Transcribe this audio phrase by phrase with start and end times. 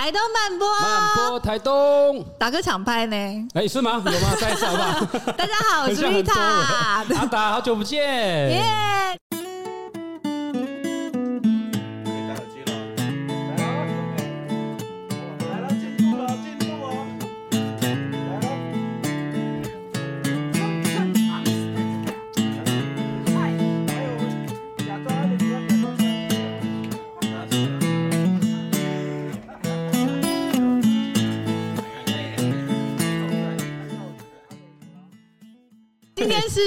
[0.00, 3.16] 台东慢播，慢播台东，打个抢拍呢？
[3.52, 4.02] 哎，是吗？
[4.02, 4.34] 有吗？
[4.40, 5.32] 再一次好不好？
[5.32, 8.00] 大家好，我是丽塔，阿达，好久不见，
[8.48, 9.19] 耶、yeah!。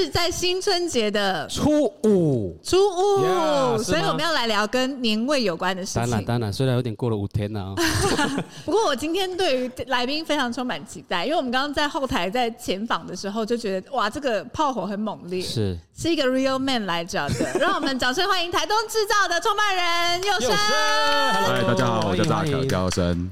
[0.03, 6.01] 是在新春节的初五，初五，yeah, 所以我们要来聊跟年味有关的事情。
[6.01, 7.73] 当然，当然，虽然有点过了五天了啊。
[8.65, 17.57] 不过我今天对于来宾非常充满期待，因为我们刚刚在后台在前访的时候就觉得，哇，这个炮火很猛烈，是是一个 real man 来着的。
[17.57, 20.51] 让我们掌声欢迎台东制造的创办人祐升。
[20.53, 23.31] 嗨，大家好，我叫大条刁生。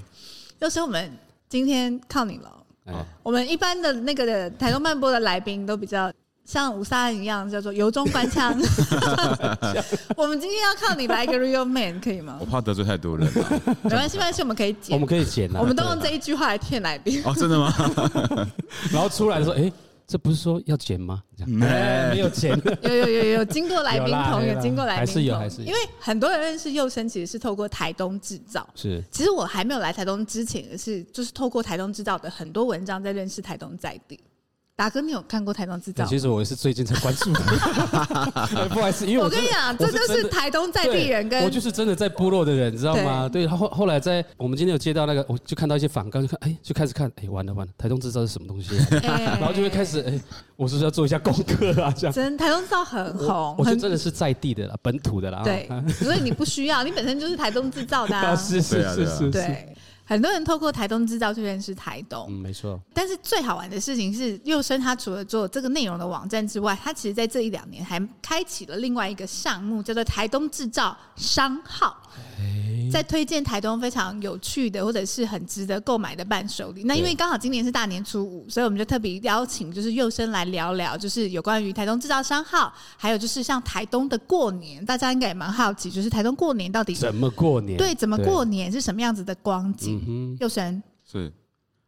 [0.62, 1.12] 祐升，我们
[1.50, 2.50] 今天靠你了。
[2.86, 6.10] 哎、我们一般的那个的台东漫播的来宾都比较。
[6.52, 8.52] 像五三一样叫做由衷官腔，
[10.18, 12.36] 我们今天要靠你来一个 real man 可以吗？
[12.42, 13.32] 我怕得罪太多人了，
[13.84, 17.24] 没关系，没关系，我们可以剪，我们可以剪，我们都用这一句话来骗来宾。
[17.24, 17.74] 哦，真的吗？
[18.92, 19.74] 然后出来的时候，哎、欸，
[20.06, 21.24] 这不是说要剪吗？
[21.48, 21.66] 没，
[22.10, 25.68] 没有剪，有有有有经过来宾同意，经过来宾还是有，还是有。
[25.68, 28.68] 因为很多人认识幼生，其实是透过台东制造。
[28.76, 34.20] 是，其实我还没有来台东之前，是就是透过台东制造的很多文章在认识台东在地。
[34.82, 36.04] 达哥，你有看过台东制造？
[36.06, 37.40] 其实我是最近才关注的，
[38.74, 43.30] 不好意思，因为我，我跟你讲，这就是台东在地人跟我就是真的在部落的人，你知道吗？
[43.32, 48.76] 对，后后来在我们今天有接到那个，我就看到一些访纲，就看哎，就开始看，哎，完了完了，台东制造是什么东西、
[49.08, 49.38] 啊？
[49.40, 50.20] 然后就会开始哎，
[50.56, 51.94] 我是不是要做一下功课啊？
[51.96, 55.44] 这样，真台东制造很红，我，我觉得真的是在地的啦，本土的啦。
[55.44, 59.76] 对，所以你不需要，你本身就是台东制造的、啊，是是是是，对。
[60.12, 62.78] 很多人透过台东制造去认识台东，嗯，没错。
[62.94, 71.96] 但是最好玩的事情是，佑生他除了做这个内容的网站之外，他其实在这一两年还开启了另外一个项目，叫做台东制造商号。
[72.92, 76.84] 在推荐台东非常有趣的或者是很值得购买的伴手礼。
[76.84, 87.78] 那因为刚好今年是大年初五，所以我们就特别邀请就是佑生来聊聊，就是有关于台东制造商号，还有就是像台东的过年，大家应该也蛮好奇，就是台东过年到底怎么过年？
[87.78, 90.01] 对，怎么过年是什么样子的光景？
[90.40, 91.32] 祐升是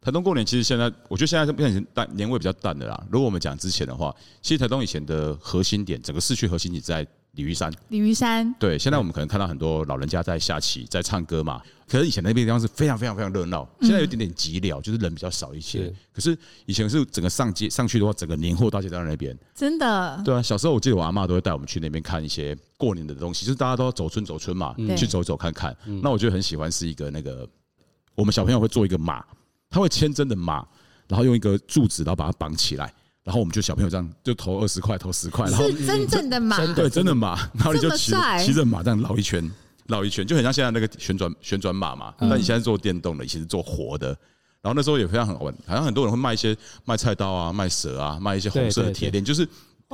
[0.00, 3.06] 台东过年，其实现在我觉得现在是变成淡年味比较淡的啦。
[3.10, 7.06] 如果我们讲之前的话，其实台东以前的核心点，整个市区核心点在。
[7.34, 11.60] 鲤鱼山，鲤鱼山，对，现在我们可能看到很多老人家在下棋，在唱歌嘛。
[11.88, 15.92] 可是以前那边地方是非常非常非常热闹，现在有点点寂寥，就是人比较少一些。
[16.12, 19.36] 可是以前是整个上街上去的话，整个年货大街都在那边。
[19.52, 20.22] 真的？
[20.24, 25.76] 对啊，小时候我记得我阿妈都会带我们去那边看一些过年的东西，就是大家都要走村走村嘛，去走走看看。
[26.04, 27.44] 那我觉得很喜欢是一个那个，
[28.14, 29.24] 我们小朋友会做一个马，
[29.70, 30.66] 他会牵真的马，
[31.08, 32.92] 然后用一个柱子，然后把它绑起来。
[33.22, 39.50] 然后我们就小朋友这样就投二十块，投十块，然后是真正的马，对，真的马，然后你就骑骑着马这样绕一圈，
[39.86, 42.12] 绕一圈，就很像现在那个旋转旋转马嘛。
[42.18, 44.08] 但你现在做电动的，以前是做活的。
[44.60, 46.54] 然后那时候也非常好玩，好像很多人会卖一些
[46.84, 49.48] 卖菜刀啊，卖蛇啊，卖一些红色的铁链，就是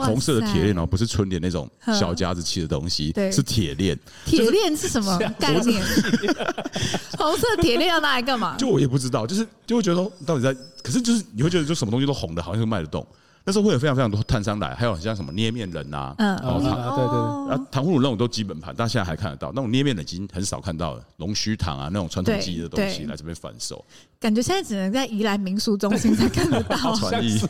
[0.07, 3.99] 红色的铁链哦，不是春联那种小家子气的东西，是铁链。
[4.25, 5.83] 铁链是什么概念？
[7.19, 8.57] 红色铁链要拿来干嘛？
[8.57, 13.07] 就我也不知道，就是就会觉得说到底在，可是就是你会觉得就什么东西都红的，好像就卖得动。
[13.51, 19.51] 那时候会有非常非常多摊商来，还有很像什么捏面人呐，嗯，然后糖，对对对，啊，糖葫芦那种都基本盘，但现在还看得到。
[19.53, 23.85] 那种捏面人已经很少看到了，龙须糖啊那种传统技艺的东西来这边贩售。
[24.21, 26.95] 感觉现在只能在宜兰民俗中心才看得到。
[26.95, 27.41] 传艺，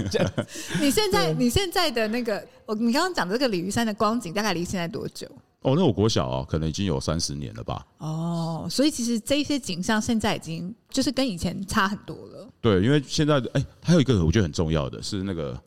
[0.81, 5.27] 你现在你现在的那个，我你刚刚讲这个鲤鱼山的光景，大概离现在多久？
[5.61, 7.85] 哦，那我国小哦，可能已经有三十年了吧。
[7.99, 12.49] 哦，所以其实这些景象现在已经就是跟以前差很多了。
[12.63, 15.61] 对，因为现在哎，还有一个我觉得很重要的是那个。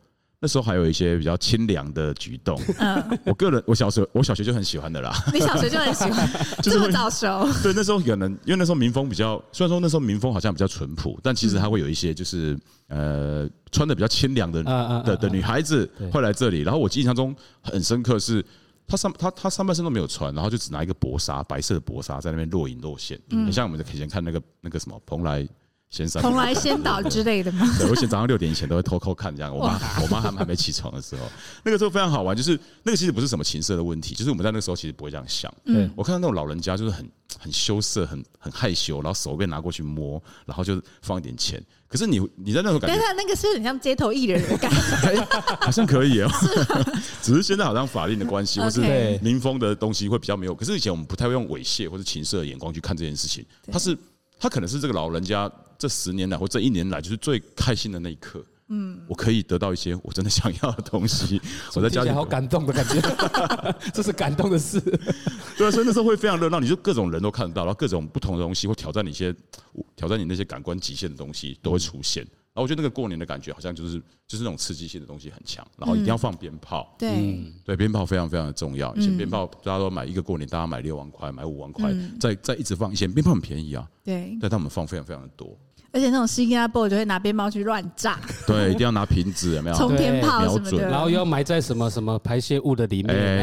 [0.43, 2.59] 那时候还有一些比较清凉的举动。
[2.77, 5.13] 嗯，我个人，我小时候，我小学就很喜欢的啦。
[5.33, 6.29] 你小学就很喜欢，
[6.61, 7.47] 这么早熟？
[7.63, 12.59] 对，那时候可能因为那时候民风比较，虽然说那时候民风好像比较淳朴，但其实它会有一些就是
[12.90, 14.61] 呃穿的比较清凉的
[15.05, 16.59] 的的女孩子会来这里。
[16.59, 18.46] 然后我印象中很深刻是，
[18.85, 25.47] 她上她她上半身都没有穿，然后就只拿一个薄纱，白色的薄纱在那边若隐若现，很像我们以前看那个那个什么蓬莱。
[26.19, 27.67] 蓬莱仙岛之类的吗？
[27.78, 29.55] 对，我以前早上六点以前都会偷偷看这样。
[29.55, 31.22] 我妈，我妈他们还没起床的时候，
[31.63, 32.35] 那个时候非常好玩。
[32.35, 35.53] 就是那个其实不是什么情色的问题，就是我们在那个时候其实不会这样想。
[35.66, 37.07] 嗯，我看到那种老人家就是很
[37.40, 41.63] 很羞涩，很很害羞，然后手被拿过去摸，然后就放一点钱。
[41.87, 45.28] 可是你你在那种感觉，那个是不是很像街头艺人的感觉？
[45.61, 46.29] 好像可以哦。
[47.22, 48.81] 只是现在好像法令的关系，或是
[49.22, 50.55] 民风的东西会比较没有。
[50.55, 53.96] 可是以前我们不太会用猥亵或是情色的眼光去看这件事情，它是。
[54.40, 58.46] 他可能是这个老人家这十年来或这一年来就是最开心的那一刻。
[58.70, 61.40] 嗯，我可以得到一些我真的想要的东西。
[61.76, 63.02] 我在家里好感动的感觉，
[63.94, 64.80] 这是感动的事。
[65.58, 69.35] 对啊，所以那时候会非常热闹，你就各种人都看得到，然后各种不同的东西会挑战你一些
[69.96, 72.26] 挑战你那些感官极限的东西都会出现。
[72.53, 76.96] 然后我觉得那个过年的感觉好像就是就是那种刺激性的东西很强，然后一定要放鞭炮。
[77.00, 78.94] 对对，鞭炮非常非常的重要。
[78.96, 82.91] 以前鞭炮大家都买一个过年，大家买六万块，买五万块，再再一直放。
[82.91, 85.58] 以前鞭炮很便宜啊，对，但他们放非常非常的多。
[85.91, 89.76] 而且那种新加坡就会拿鞭炮去乱炸，对，一定要拿瓶子，有没有？
[89.76, 93.16] 冲天炮什么的，然后又要埋在什么什么排泄物的里面。
[93.16, 93.41] 哎，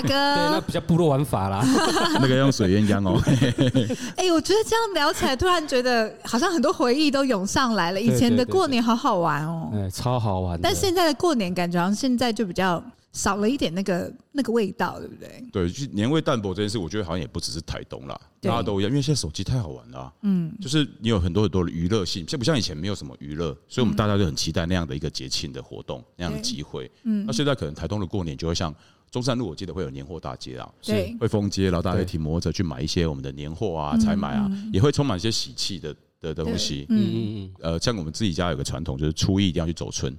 [0.00, 1.62] 大哥，对，那比较部落玩法啦。
[2.20, 3.20] 那个用水鸳鸯哦。
[4.16, 8.00] 哎，我觉得这样聊起来，突然觉得好像很多回忆都涌上来了。
[8.00, 10.58] 以前的过年好好玩哦，哎，超好玩。
[10.62, 12.82] 但现在的过年感觉好像现在就比较。
[13.18, 15.44] 少了一点那个那个味道，对不对？
[15.50, 18.88] 对，就年味淡薄这件事，我觉得好像也不只是台东啦，大家都一样。
[18.88, 26.88] 因为现在手机太好玩了，嗯，就是你有很多很多的娱乐性，像不像以前没有什么娱乐，所以我们大家就很期待那样的一个节庆的活动，那样的机会。
[27.02, 28.72] 嗯，那现在可能台东的过年就会像
[29.10, 36.86] 中山路，我记得会有年货大街啊，对，会封街，然后大家会骑摩托车去买一些我们的年货啊、采买啊，也会充满一些喜气的的东西。
[36.88, 37.50] 嗯嗯嗯。
[37.58, 40.16] 呃，像我们自己家有个传统，就是初一一定要去走春。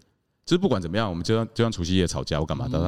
[0.49, 2.67] 其实不管怎么样，我们就像就像除夕夜吵架，我干嘛？
[2.71, 2.81] 但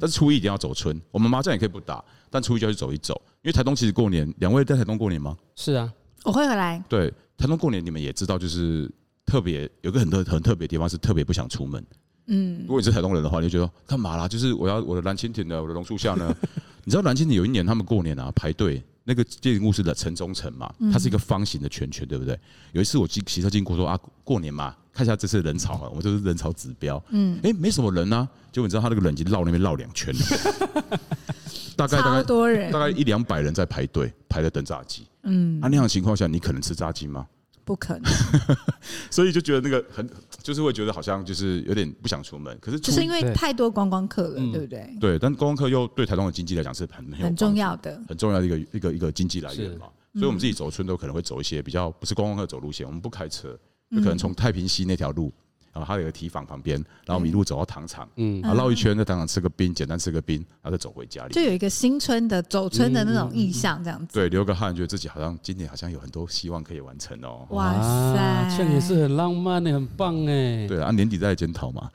[0.00, 1.00] 但是初一一定要走春。
[1.12, 3.14] 我们麻将也可以不打，但初一就要去走一走。
[3.42, 5.36] 因为台东其实过年，两位在台东过年吗？
[5.54, 5.92] 是啊，
[6.24, 6.82] 我会回来。
[6.88, 7.08] 对，
[7.38, 8.90] 台东过年你们也知道，就是
[9.24, 11.86] 特别有个很特很特别的地方，是特别不想出门。
[12.26, 14.26] 嗯，如果你是台东人的话，你就觉得干嘛啦？
[14.26, 16.34] 就是我要我的蓝蜻蜓的，我的榕树下呢？
[16.82, 18.82] 你知道蓝蜻蜓有一年他们过年啊排队。
[19.04, 22.38] 那个建筑物是的城中城嘛，它是一个方形的圈圈，对不对？
[22.72, 27.02] 有一次我骑骑车经过，说啊，过年嘛，看一下这次人潮啊，我们就是人潮指标。
[27.10, 30.98] 嗯，哎，没什么人啊，结果你知道他那个人已经绕那边绕两圈了，
[31.76, 35.06] 大概大概多人，大概一两百人在排队排着等炸鸡。
[35.24, 37.26] 嗯，啊那样的情况下，你可能吃炸鸡吗？
[37.64, 38.12] 不可能，
[39.10, 40.08] 所以就觉得那个很，
[40.42, 42.56] 就是会觉得好像就是有点不想出门。
[42.60, 44.96] 可是就是因为太多观光客了，对不对？
[45.00, 49.86] 对，但观光客又对台东的经济来讲是很很重要的，很重要的一个一个一个经济来源嘛。
[50.12, 53.58] 所以我们自己走村都可能会走一些比较不是观光客走路线，我们不开车，
[53.90, 55.32] 就可能从太平溪那条路。
[55.74, 64.14] 然后还有个提防旁边，然后我们一路走到糖厂，嗯，然后绕一圈在糖厂吃个冰，简单吃个冰，然后再走回家里，就有一个新春的走春的那种意象，这样子。
[64.14, 67.46] 对，流个汗，觉得自己好像今年好像有很多希望可以完成哦。
[67.50, 67.72] 哇
[68.14, 70.66] 塞，这样也是很浪漫的，很棒哎。
[70.68, 71.90] 对啊，年底再来检讨嘛。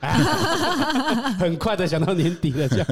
[1.40, 2.86] 很快的想到年底了，这样。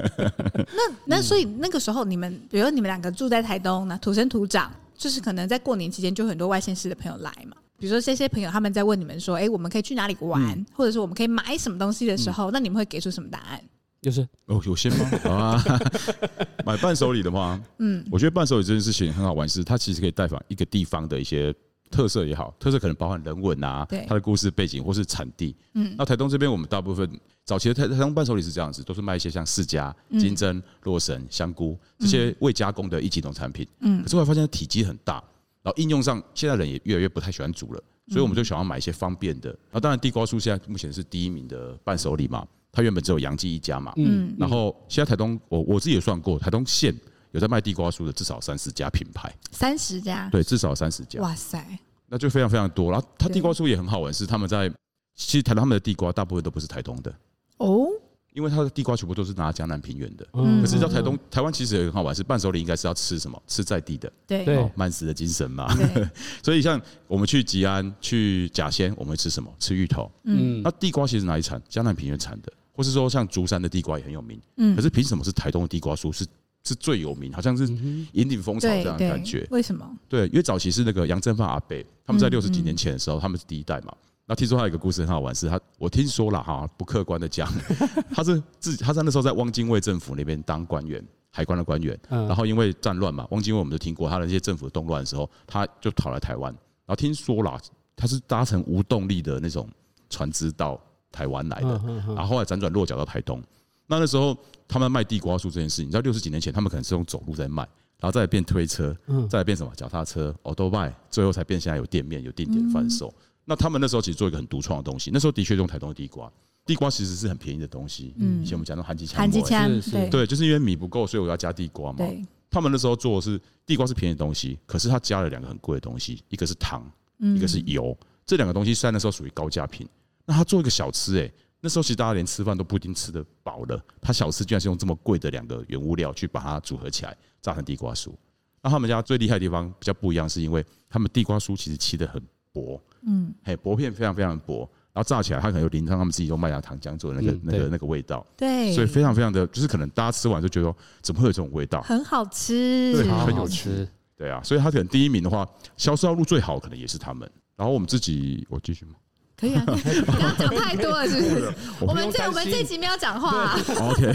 [0.57, 7.57] 那那所以那个时候，你们比如你们两个住在台东，那土生土长，就是可能在过年期间就很多外县市的朋友来嘛。
[7.79, 13.63] 比如说这些朋友他们在问你们说，哎，我们可以去哪里玩，嗯、或者说我们可以买什么东西的时候，嗯、那你们会给出什么答案？
[14.03, 15.11] 就是哦，有些吗？
[15.31, 15.65] 啊，
[16.65, 21.55] 买伴手礼的话，嗯，我觉得伴手礼这件事情很好玩，是它其实可以代表一个地方的一些
[21.91, 25.55] 特色也好，特色可能包含人文啊，对，它的故事背景或是产地。
[25.75, 27.09] 嗯，那台东这边我们大部分
[27.45, 33.67] 早期的台台东伴手礼是这样子，都是卖一些像释迦、金针、洛神、香菇这些未加工的一级农产品。
[33.81, 35.23] 嗯，可是我发现体积很大。
[35.69, 39.51] 然后应用上，现在人也越来越不太喜欢煮了，所以我们就想要买一些方便的。
[39.71, 43.93] 啊，当然地瓜酥现在目前是第一名的伴手礼嘛，它原本只有杨记一家嘛。
[43.97, 44.35] 嗯。
[44.39, 46.99] 然后现在台东，我我自己也算过，台东县
[47.33, 49.31] 有在卖地瓜酥的至少三十家品牌。
[49.51, 50.31] 三十家。
[50.31, 51.21] 对，至少三十家。
[51.21, 51.63] 哇塞！
[52.07, 52.91] 那就非常非常多。
[52.91, 54.73] 然后它地瓜酥也很好玩，是他们在
[55.15, 57.15] 其实台东他们的地瓜大部分都不是台东的。
[57.59, 57.89] 哦。
[58.35, 63.43] 因为它的地瓜全部都是拿江南平原的，可是到台东、台湾其实也很好玩，是伴手礼应该是要吃什么？
[63.47, 65.67] 吃在地的，对，慢食的精神嘛。
[66.43, 69.53] 所以像我们去吉安、去甲仙，我们会吃什么？
[69.59, 70.11] 吃芋头。
[70.25, 71.61] 嗯，那地瓜其实哪里产？
[71.69, 74.41] 江南平原产的，或是说像竹山的地瓜也很有名。
[74.57, 76.25] 嗯，可是凭什么是台东的地瓜酥是
[76.65, 77.33] 是最有名？
[77.33, 77.67] 好像是
[78.13, 79.47] 引领风潮这样的感觉。
[79.51, 79.85] 为什么？
[80.09, 83.93] 对，因为早期是那个杨振发阿伯，他们在六十几年前的时候，他们是第一代嘛。
[84.29, 87.51] 那听说他有一个故事很好玩，是他我听说了哈，不客观的讲，
[88.13, 97.59] 他是自己他在那时候在汪精卫政府那边当官员，海关的官员，然后因为战乱嘛，汪精卫我们都听过，他的那些政府动乱的时候，他就逃来台湾，然后听说了
[97.97, 99.67] 他是搭乘无动力的那种
[100.11, 100.79] 船只到
[101.11, 103.43] 台湾来的，然后后来辗转落脚到台东。
[103.87, 104.37] 那那时候
[104.69, 107.63] 他们卖地瓜酥这件事，你知道六十几年前他们可能是用走路在卖，
[107.99, 108.95] 然后再来变推车，
[109.31, 113.11] 再来变什么脚踏车、欧兜拜，最后才变现在有店面有定点贩售。
[113.49, 116.31] 那他们那时候其实做一个很独创的东西，那时候的确用台东的地瓜，
[116.67, 118.13] 地瓜其实是很便宜的东西。
[118.19, 119.71] 嗯，以前我们讲的韩吉枪，韩吉枪，
[120.11, 122.07] 对，就是因为米不够，所以我要加地瓜嘛。
[122.51, 126.85] 他们那时候做的是地瓜是便宜的东西，可是他加了两个很贵的东西，一个是糖，
[127.19, 129.89] 一个是油，这两个东西虽然那时候属于高价品。
[130.27, 138.13] 那他做一个小吃，哎，那时候其实大家连吃饭都不一定吃得饱了，他小吃居然是用这么贵的两个原物料去把它组合起来，榨成地瓜酥。
[138.61, 142.23] 那他们家最厉害的地方比较不一样，是因为他们地瓜酥其实切的很
[142.59, 153.87] 薄，嗯，嘿，薄片非常非常薄，然后炸起来它可能有淋上他们自己用麦芽糖浆做的那个那个那个味道，对，所以非常非常的，就是可能大家吃完就觉得怎么会有这种味道，很好吃，对，很有趣，
[154.17, 155.47] 对啊，所以它可能第一名的话，
[155.77, 157.31] 销售路最好可能也是他们。
[157.57, 158.93] 然后我们自己，我继续吗？
[159.37, 161.55] 可以啊， 不要讲太多了，是不是？
[161.87, 163.59] 我们这我们这集没有讲话啊。
[163.91, 164.13] OK，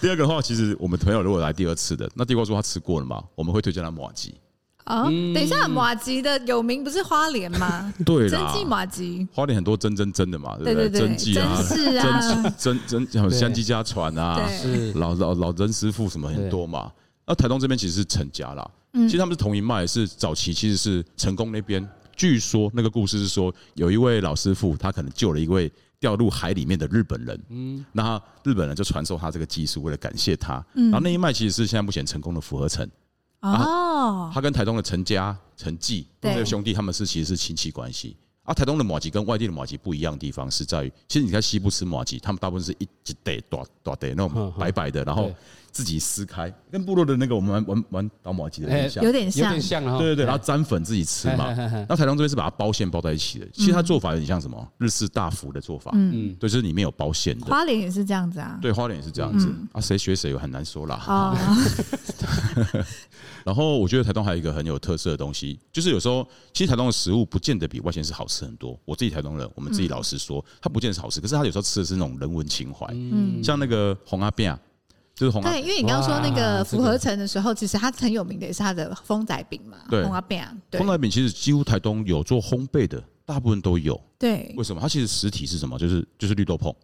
[0.00, 3.22] 第二个的话，其实我们朋友如果来第二次的，那地瓜说他吃过了嘛？
[3.34, 4.32] 我们会推荐他麻糬。
[4.86, 7.92] 哦，等一下，马吉的有名不是花莲吗？
[8.04, 10.90] 对啦，真记马吉，花莲很多真真真的嘛，对不对？
[10.90, 11.62] 真记啊，
[12.58, 14.92] 真真真有香鸡家传啊，是。
[14.94, 16.90] 老老老曾师傅什么很多嘛。
[17.26, 21.86] 那台东这边其实是陈家啦，其实他们是同一脉，是早期其实是成功那边。
[22.16, 32.86] 据说那个故事是说，有一位老师傅，他可能救了一位掉入海里面的日本人，嗯，那日本人就传授他这个技术，为了感谢他，然后那一脉其实是现在目前成功的符合成，
[33.40, 38.16] 哦，他跟台东的陈家、陈记这个兄弟，他们是其实是亲戚关系。
[38.42, 45.30] 啊，台东的马吉跟外地的马吉不一样的地方是在于，其实你在西部吃马吉，他们大部分是一一袋大大袋那种白白的，然后。
[45.72, 51.54] 自己撕开，跟部落的那个我们玩玩玩捣马吉的很像，有点像，有点像，对对对，然后沾粉自己吃嘛。
[51.88, 54.68] 那台东这边是把它包馅包在一起的，其实它做法有点像什么？
[54.78, 57.46] 日式大福的做法，嗯，对，就是里面有包馅的。
[57.46, 59.48] 花莲也是这样子啊，对，花莲也是这样子。
[59.70, 61.36] 啊，谁学谁很难说啦。
[63.44, 68.78] 然后我觉得台东还有一个很有特色的东西，就是有时候其实台东的食物不见得比外县市好吃很多。
[68.84, 74.58] 我自己台东人，我们自己老实说，它不见得是好吃，可是它有时候吃的是那种人文情怀，嗯，像那个红阿扁。
[75.12, 79.76] 就是红对，因为你刚刚说那个符合城的时候，其实它很有名的也是它的风仔饼嘛。
[79.90, 80.42] 对，红阿饼。
[80.70, 84.00] 风仔饼其实几乎台东有做烘焙的，大部分都有。
[84.18, 84.80] 对，为什么？
[84.80, 85.78] 它其实实体是什么？
[85.78, 86.74] 就是就是绿豆椪，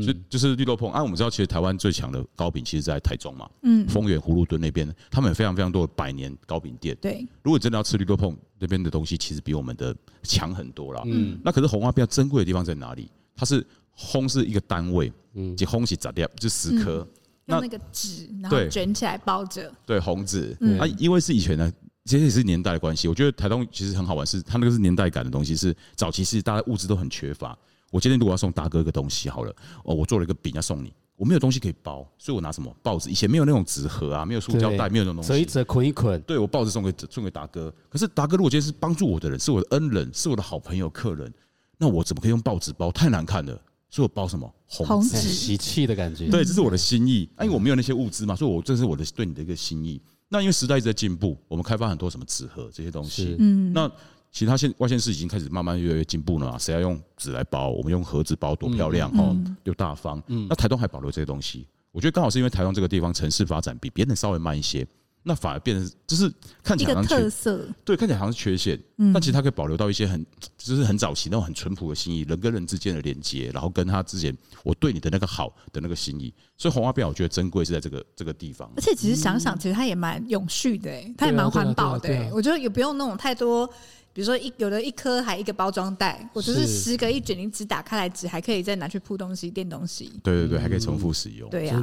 [0.00, 0.88] 就就是绿豆椪。
[0.88, 3.50] 啊，我们知道，其实台湾最强的糕饼，其实在台中嘛。
[3.62, 3.86] 嗯。
[3.88, 6.96] 丰原葫芦墩那边，他们有非常非常多的百年糕饼店。
[7.00, 7.26] 对。
[7.42, 11.02] 如果真的要吃绿豆椪那边的东西，其实比我们的强很多啦。
[11.06, 11.38] 嗯。
[11.44, 13.10] 那可是红花比较珍贵的地方在哪里？
[13.34, 17.06] 它是烘是一个单位，嗯，就烘起咋掉，就十颗。
[17.46, 19.70] 用那个纸，然后卷起来包着。
[19.84, 20.56] 对，红纸。
[20.78, 21.70] 啊，因为是以前呢，
[22.04, 23.08] 其实也是年代的关系。
[23.08, 25.56] 我觉得台东其实很好玩，是它那个是年代感的东西。
[25.56, 27.58] 是早期是大家物资都很缺乏。
[27.92, 33.10] 我今天如果要送大哥一个东西，好了，哦，我做了一个饼要送你，我没有东西可以包，所以我拿什么报纸？
[33.10, 36.20] 以前没有那种纸盒啊，没有塑胶袋，没有那种东西，折一折，捆一捆。
[36.22, 37.72] 对，我报纸送给送给大哥。
[37.88, 41.32] 可是大哥如果今天是帮助我的人，是我的恩人，是我的好朋友、客人，
[41.76, 42.90] 那我怎么可以用报纸包？
[42.90, 43.60] 太难看了。
[43.90, 47.28] 所以我包什么红纸纸喜气的感觉，对，这是我的心意。
[47.36, 50.00] 啊，因为我没有那些物资嘛，所以我这是我的对你的一个心意。
[50.30, 53.36] 那因为时代一直在进步，我们开发很多什么纸盒这些东西。
[53.38, 53.92] 嗯，那
[54.32, 56.58] 其他现外县市已经开始慢慢越来越进步了嘛？
[56.58, 57.68] 谁要用纸来包？
[57.68, 60.20] 我们用盒子包，多漂亮哦，又大方。
[60.28, 64.86] 嗯，那台东还保留这些东西，我觉得刚好是因为台东这个地方城市发展比别人稍微慢一些。
[65.24, 66.28] 那反而变成就是
[66.64, 68.76] 看起来好像特色，对，看起来好像是缺陷，
[69.14, 70.26] 但其实它可以保留到一些很
[70.58, 78.68] 就是很早期那种很淳朴的心意，人跟人之间的连接，然后跟他之前我对你的那个好的那个心意，所以红花辫我觉得珍贵是在这个这个地方。
[78.74, 83.72] 而且其实想想，其实它也蛮永续的，它也蛮环保的，我觉得也不用那种太多。
[84.14, 90.12] 比如说一有的一颗还一个包装袋，我就是十个一卷，你纸打开来纸还可以再拿去铺东西垫东西。
[90.22, 91.48] 对对对，还可以重复使用。
[91.48, 91.80] 对呀，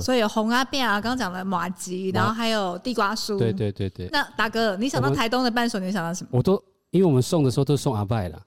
[0.00, 3.36] 所以有红阿扁啊，刚刚讲了麻吉，然后还有地瓜酥。
[3.38, 4.08] 对对对对。
[4.12, 6.28] 那大哥，你想到台东的伴手，你想到什么？
[6.32, 8.40] 我都因为我们送的时候都送阿拜了。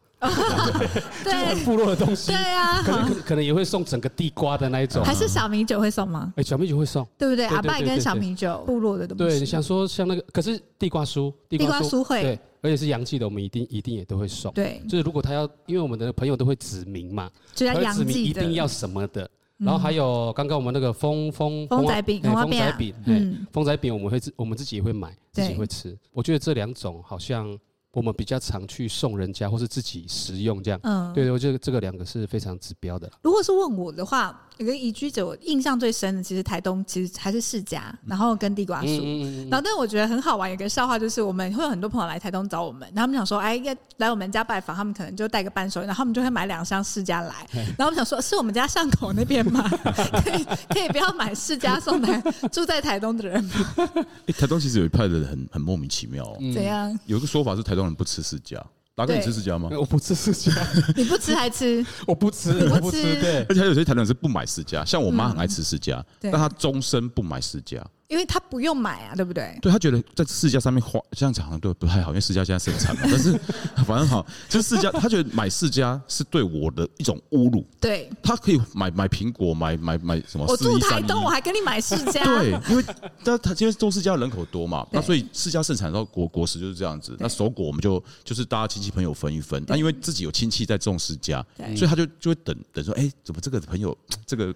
[1.23, 2.31] 对，部落的东西。
[2.31, 5.03] 对啊，可能可能也会送整个地瓜的那一种。
[5.03, 6.33] 还是小米酒会送吗？
[6.37, 7.45] 哎，小米酒会送，对不对？
[7.45, 9.23] 阿拜跟小米酒，部落的东西。
[9.23, 14.51] 对，你想说像那个，可是地瓜酥，地瓜酥会，对，而且是阳气的，我们一定一定也都会送。
[14.53, 19.29] 对，就是如果他要，因为我们的朋友都会指明嘛，就要阳气一定要什么的。
[19.57, 25.97] 然后还有刚刚我们那个风风风仔饼、风仔饼，嗯，风仔饼我们会自我们自己也会买，自己会吃。
[26.11, 27.57] 我觉得这两种好像。
[27.93, 30.79] 我们比较常去送人家，或是自己食用这样。
[30.83, 33.11] 嗯，对，我觉得这个两个是非常指标的。
[33.23, 39.49] 如果是问我的话，有个移居者，我印象最深的，其实台东其实还是世家，然后跟地瓜酥。
[39.49, 47.47] 然后，但我觉得很好玩，有个笑话就是，我们会有很多朋友来台东找我们，然后他们想说，哎，要来我们家拜访，他们可能就带个伴手，然后他们就会买两箱世家来。
[47.77, 49.69] 然后我们想说，是我们家巷口那边吗？
[50.25, 52.19] 可以可以不要买世家送来
[52.51, 53.51] 住在台东的人吗？
[54.25, 56.25] 哎，台东其实有一派的人很很莫名其妙。
[56.53, 56.97] 怎样？
[57.05, 58.59] 有一个说法是台东人不吃释迦。
[58.97, 59.69] 大哥，你吃释迦吗？
[59.79, 60.51] 我不吃释迦。
[60.97, 61.85] 你不吃还吃？
[62.07, 63.03] 我不吃，我不吃。
[63.21, 67.79] 对，而且还有些台湾人是不买释迦，像我妈很爱吃释迦，但她终身不买释迦。
[68.07, 69.57] 因为他不用买啊，对不对？
[69.61, 73.01] 对他觉得在市价上面花这样讲好像对不太好，因为市价现在盛产嘛。
[73.11, 73.37] 但是
[73.85, 77.65] 反正好，就是市价，他觉得买市价是对我的一种侮辱。
[77.81, 80.45] 对，他可以买买苹果，买买买什么？
[80.47, 82.23] 我住台东，我还跟你买市价。
[82.23, 82.83] 对，因为
[83.25, 87.13] 但他因为做市家人口多嘛，那所以市价盛产到果果实就是这样子。
[87.19, 89.61] 那熟果我们就就是大家亲戚朋友分一分。
[89.67, 91.45] 那因为自己有亲戚在种世家，
[91.75, 93.95] 所以他就就会等等说，哎，怎么这个朋友
[94.25, 94.55] 这个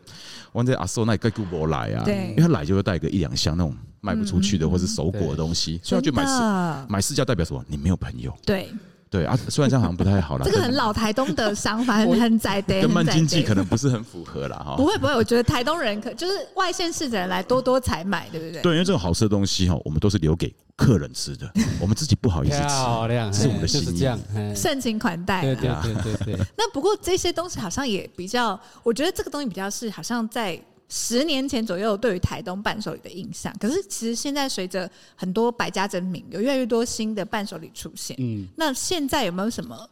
[0.54, 2.06] 我在阿寿那里该给我来啊？
[2.06, 3.30] 对，因为他来就会带个一两。
[3.42, 7.64] 像那种卖不出去的或是熟果的东西，所以要去买市买市价代表什么？
[7.68, 8.34] 你没有朋友。
[8.46, 8.70] 对
[9.10, 10.46] 对啊，虽然这样好像不太好了。
[10.46, 14.76] 这个很老台东的想法，很很在地，跟慢经济可能不是很符合了哈。
[14.78, 18.62] 不会不会，我觉得台东人可就是外县市的人来多多采买，对不对？
[18.62, 22.64] 对，因为这种好吃的东西哈，我们都是留给客人吃的， 我们自己不好意思吃。
[22.64, 25.42] 漂亮，是我们的心意，盛情款待。
[25.42, 26.46] 对对对对对。
[26.58, 30.58] 那不过这些东西好像也比较，我觉得这个东西比较是好像在。
[30.94, 38.14] 十年前左右，对于台东伴手礼的印象，可是其实现在随着很多百家争鸣，有越来越多新的伴手礼出现。
[38.20, 39.90] 嗯，那现在有没有什么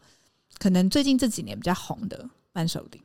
[0.58, 3.02] 可能最近这几年比较红的伴手礼？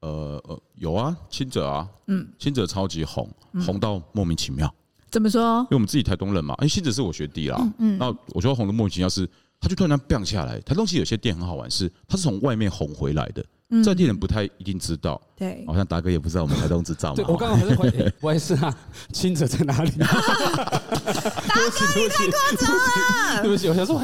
[0.00, 3.28] 呃呃，有啊，亲者啊，嗯，亲者超级红，
[3.66, 4.72] 红到莫名其妙。
[5.10, 5.58] 怎么说？
[5.64, 7.56] 因为我们自己台东人嘛，哎，轻者是我学弟啦。
[7.60, 9.28] 嗯，嗯，那我觉得红的莫名其妙是，
[9.60, 10.58] 他就突然间变下来。
[10.60, 13.44] 台东其实有些店很好玩，是它是从外面红回来的。
[13.84, 17.24] 在地人不太一定知道，对，好像达哥也不知道我们台东制造嘛。
[17.28, 18.74] 我刚刚还在怀疑，不好意思啊，
[19.12, 19.90] 清者在哪里？
[20.00, 21.60] 达哥
[21.96, 24.02] 你太夸张了，对不起，我想说，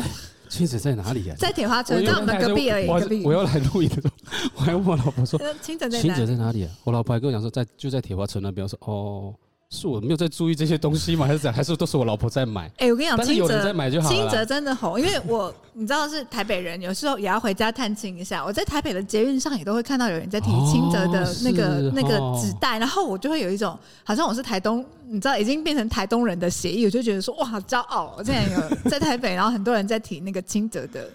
[0.51, 1.35] 清者在哪里呀？
[1.39, 2.87] 在铁花村，在我们隔壁而已。
[2.87, 3.23] 隔壁。
[3.25, 6.71] 我要来录影的时候，我还问我老婆说， 清者在轻者在哪里啊？
[6.85, 8.63] 我老婆还跟我讲说，在就在铁花村那边。
[8.63, 9.35] 我说哦。
[9.71, 11.25] 是我没有在注意这些东西吗？
[11.27, 11.55] 还是怎样？
[11.55, 12.71] 还是都是我老婆在买？
[12.77, 14.15] 哎，我跟你讲，轻者在买就好了。
[14.15, 18.45] 轻者真的红，因为我 你知道是台北人，有时候也要回家探亲一下。
[18.45, 28.15] 我在台北的捷运上也都会看到有人在提清泽的那个那个纸袋，然后我就会有一种好像我是台东，你知道已经变成台东人的协议，我就觉得说哇，好骄傲！
[28.17, 31.09] 我现在有在台北，然后很多人在提那个清泽的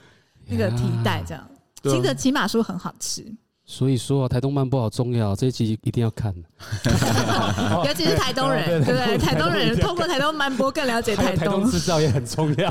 [0.47, 1.47] 那个 提袋，这样
[1.83, 3.25] 轻者骑马酥很好吃。
[3.71, 6.33] 所以说啊，台东漫步好重要，这一集一定要看。
[7.85, 9.15] 尤其是台东人， 对不对？
[9.19, 11.37] 台东人透过台东漫步更了解台东。
[11.37, 12.67] 台东制造也很重要。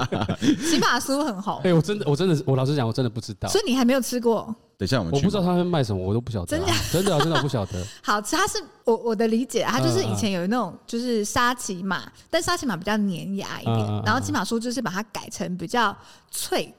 [0.60, 1.62] 骑马酥很好。
[1.64, 3.48] 哎，我真的，我真的，我老实讲，我真的不知道。
[3.48, 4.54] 所以你还没有吃过？
[4.76, 6.46] 等一下，我们我不知道他会卖什么，我都不晓得。
[6.46, 7.82] 真的，真的，真的不晓得。
[8.02, 15.96] 好吃，它是我我的理解，它就是以前有那种就是沙琪玛，但沙琪玛比较粘牙一点，然后骑马酥就是把它改成比较
[16.30, 16.74] 脆。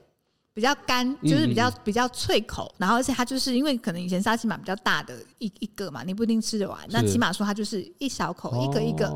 [0.57, 6.79] 比较干，就是比较比较脆口，然后而且它就是因为可能以前沙琪玛比较大的一一个嘛，你不一定吃得完。
[6.89, 9.07] 那起码说它就是一小口，一个一个，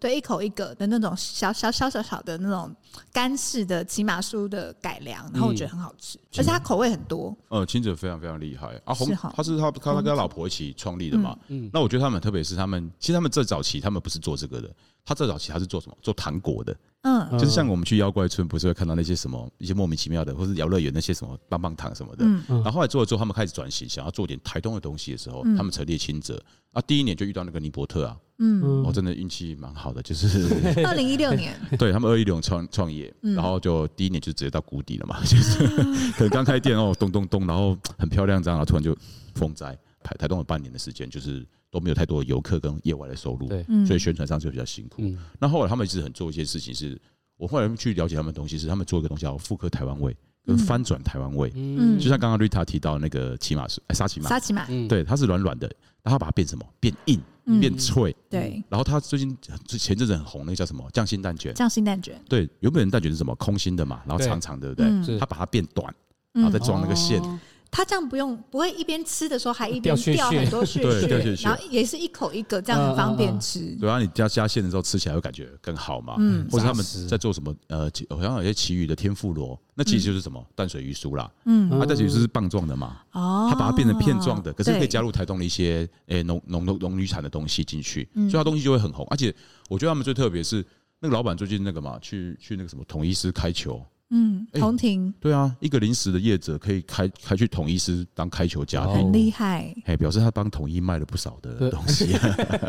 [0.00, 2.74] 对，一口一个的那种小小小小小的那种
[3.12, 7.36] 干式的骑马酥的改良，然后我觉得很好吃，而且它口味很多。
[7.48, 14.70] 呃，清者非常非常厉害啊，红他是他他跟他老婆一起创立的嘛，嗯，那我觉得他们特别是他们，其实他们最早期他们不是做这个的，
[15.04, 15.96] 他最早期他是做什么？
[16.00, 16.76] 做糖果的。
[17.02, 22.24] 嗯，就是像我们去妖怪村，不是会看到那些什么一些莫名其妙的，或是游乐园那些什么棒棒糖什么的。
[22.24, 26.82] 嗯，然后后来做了之后，他们开始转型，想要做点台东的东西的时候，他们成立清者啊。
[26.82, 30.48] 第一年就遇到那个尼伯特啊，嗯，我真的运气蛮好的，就是
[30.86, 35.66] 二零一六年， 对他们二一六创创业，然后就第一年就直接到谷底了嘛， 就是
[36.12, 38.96] 可能刚开店哦，咚咚咚，然后很漂亮这样，然后突然就
[39.34, 41.46] 风灾，台台东有半年的时间就是。
[41.70, 45.02] 都没有太多的游客跟业外的收入，对，所以宣传上就比较辛苦。
[45.02, 46.98] 嗯，那后来他们一直很做一些事情，是
[47.36, 51.52] 我后来去了解他们的东西，是他们做一个东西叫复刻台湾味跟翻转台湾味。
[51.54, 55.70] 嗯，就像刚刚 Rita 提到那个骑马是哎沙琪玛，沙琪玛，对，它是软软的，
[56.08, 56.64] 然后把它变什么？
[56.80, 57.20] 变硬，
[57.60, 58.16] 变脆。
[58.30, 60.88] 对，然后他最近前阵子很红，那个叫什么？
[60.90, 61.52] 匠心蛋卷。
[61.52, 62.18] 匠心蛋卷。
[62.26, 63.34] 对，原本人蛋卷是什么？
[63.34, 65.18] 空心的嘛，然后长长的，对不对？
[65.18, 65.94] 他把它变短，
[66.32, 67.22] 然后再装那个馅。
[67.70, 73.76] 它这样不用，不会一边吃的时候还一边掉很多屑屑，然后也是一口一个，这样很方便吃。
[73.78, 76.16] 对啊，你加加馅的时候吃起来会感觉更好嘛。
[76.18, 77.54] 嗯，或者他们在做什么？
[77.68, 81.30] 呃，好像有些奇鱼的天妇罗，那其实就是什么淡水鱼酥啦。
[81.44, 82.98] 嗯，它淡水鱼酥是棒状的嘛。
[83.12, 89.06] 哦，它把它变成片状的，可是可以加入台东的一些诶农农农农渔产的东西进去，所以它东西就会很红。
[89.10, 89.34] 而且
[89.68, 90.64] 我觉得他们最特别是
[91.00, 93.84] 那个老板最近那个嘛，去去那个什么统一师开球。
[94.10, 99.74] 嗯，同庭对啊，一个临时的业者可以开开去统一狮当开球嘉宾，很厉害。
[99.84, 102.16] 哎，表示他帮统一卖了不少的东西。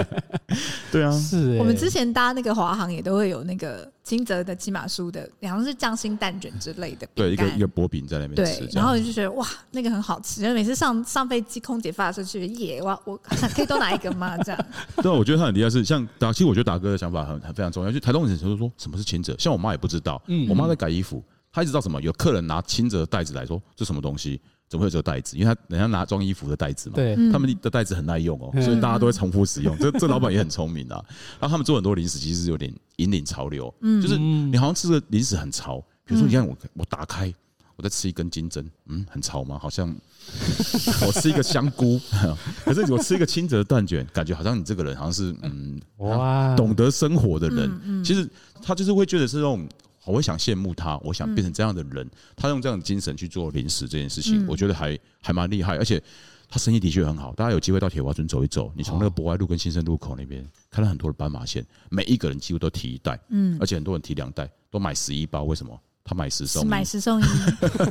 [0.92, 1.58] 对啊，是。
[1.58, 7.08] 我们之前搭那个华航也都会有那个金泽的鸡马酥的，好像是匠心蛋卷之类的。
[7.16, 8.68] 对，一个一个薄饼在那边吃。
[8.74, 10.42] 然后就觉得哇，那个很好吃。
[10.42, 13.16] 因为每次上上飞机，空姐发的时候去耶，哇我
[13.56, 14.38] 可以多拿一个吗？
[14.40, 14.66] 这样。
[15.02, 17.92] 对，我觉得他很厉害，是像达，其实我觉得达哥的想法很很非常重要。
[17.92, 20.22] 就台东人就说什么是轻者，像我妈也不知道。
[20.28, 21.24] 嗯，我妈在改衣服。
[21.60, 22.02] 他一直知道什么？
[22.02, 24.40] 有客人拿轻者的袋子来说，这什么东西？
[24.68, 25.36] 怎么会有这个袋子？
[25.36, 29.76] 因为他人家拿装衣服的袋子嘛，对，他们的袋子很耐用哦，所以大家都会重复使用。
[29.78, 31.04] 这这 老板也很聪明啊。
[31.40, 37.34] 然后他们做很多零食，其实有点引领潮流，就是你好像吃的零食很潮，比如说你看我我打开。
[37.76, 39.58] 我在吃一根金针，嗯，很潮吗？
[39.58, 39.88] 好像
[41.08, 41.98] 我吃一个香菇，
[42.66, 48.04] 可是我吃一个清泽蛋卷，感觉好像你这个人好像是嗯，哇，懂得生活的人。
[48.04, 48.30] 其实
[48.62, 49.66] 他就是会觉得是那种，
[50.10, 52.10] 我会想羡慕他，我想变成这样的人。
[52.36, 55.78] 他用这样的精神去做零食这件事情，我觉得还还蛮厉害。
[55.78, 56.02] 而且
[56.50, 57.32] 他生意的确很好。
[57.36, 65.44] 大家有机会到铁花村走一走，你从那个博爱路跟新生路口那边看到很多的斑马线，每一个人几乎都提一袋，嗯，而且很多人提两袋，都买十一包。
[65.44, 65.80] 为什么？
[66.04, 67.26] 他买十送一，买十送一，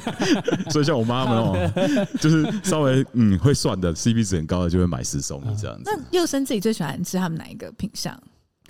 [0.72, 5.85] 所以像我妈们哦，就是稍微嗯会算的，CP 值很高的就会买十送一这样子。
[5.85, 8.20] 那幼生自己最喜欢吃他们哪一个品相？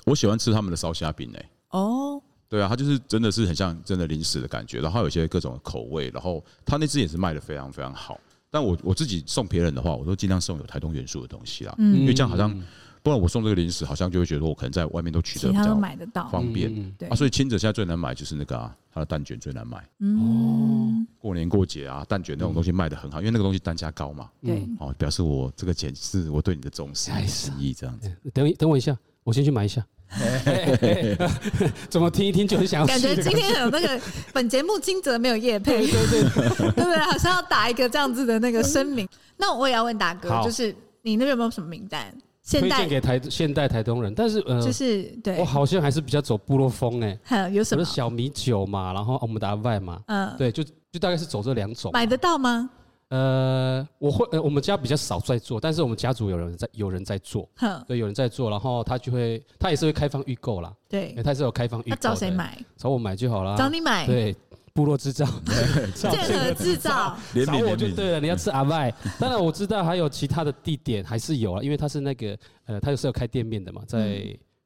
[0.04, 1.48] 我喜欢吃他们的烧虾饼诶。
[1.70, 8.18] 哦，对啊，它就是真的是很像真的零食的感觉，然后有些各种口味，然后他那只也是卖的非常非常好。
[8.50, 12.58] 但我我自己送别人的话，我都尽量送有台东元素的东西啦，因为这样好像。
[13.00, 15.80] 不然我送这个零食，好像就会觉得我可能在外面都取得比较
[16.28, 16.94] 方便。
[17.08, 19.78] 啊，所以清者现在最难买就是那个啊，它的蛋卷最难买。
[20.00, 24.28] 哦，过年过节啊，蛋卷那种东西卖的很好，因为那个东西单价高嘛。
[24.44, 28.14] 对，哦，表示我这个钱是我对你的重视、心意这样子。
[28.34, 29.86] 等等我一下，我先去买一下。
[31.90, 32.86] 怎么听一听就很想要？
[32.86, 34.00] 感觉今天有那个
[34.32, 36.98] 本节目金泽没有夜配，对对对， 对不对？
[36.98, 39.08] 好像要打一个这样子的那个声明。
[39.36, 42.12] 那我也要问大哥，就是你那边有没有什么名单？
[42.50, 47.50] 推荐给台现代台东人，但是呃，就是对，我好像还是比较走部落风哎、欸。
[47.50, 47.84] 有什么？
[47.84, 51.90] 小米酒嘛，然后我们的阿外嘛，嗯，对，就就大概是走这两种。
[51.92, 52.70] 买得到吗？
[53.08, 57.48] 呃，我会呃，我们家比较少在做，但是我们家族有人在，有人在做，
[57.86, 61.90] 对，有人在做，然后他就会，他也是会开放预购啦，对，他是有开放预购。
[61.90, 62.58] 他找谁买？
[62.76, 63.56] 找我买就好啦。
[63.56, 64.06] 找你买？
[64.06, 64.36] 对。
[64.74, 65.26] 部落制造，
[65.92, 68.20] 建和制造，找我就对了。
[68.20, 74.22] 你要吃阿麦， 当然我知道还有其他的地点还是有啊，因为他是那个呃，他有是有开店面的嘛，在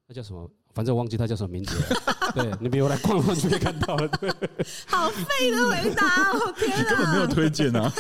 [0.07, 0.47] 那叫什么？
[0.75, 1.85] 反正我忘记他叫什么名字了。
[2.35, 4.09] 对，你比如来逛逛就可以看到了。
[4.09, 4.31] 对，
[4.87, 6.85] 好废的回答，我天啊！
[6.89, 7.93] 根本没有推荐啊。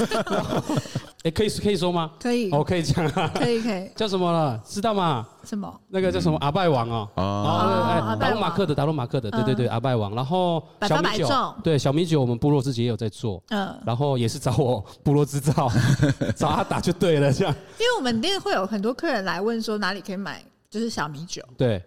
[1.25, 2.11] 哎，可以可以说吗？
[2.21, 3.31] 可以，哦，可以讲啊。
[3.35, 3.91] 可以可以。
[3.95, 4.59] 叫什么了？
[4.65, 5.27] 知道吗？
[5.45, 5.81] 什么？
[5.89, 6.39] 那个叫什么？
[6.41, 7.09] 阿拜王哦。
[7.15, 8.17] 啊。
[8.17, 10.15] 达鲁马克的，达鲁马克的，对对对，阿拜王。
[10.15, 13.43] 然后小米酒，对小米酒，我们部落自己也有在做。
[13.51, 13.79] 嗯。
[13.85, 15.71] 然后也是找我部落制造，
[16.35, 17.55] 找他打就对了，这样。
[17.79, 21.43] 因为我们店会有很多客人来问说哪里可以买，就是小米酒。
[21.59, 21.83] 对。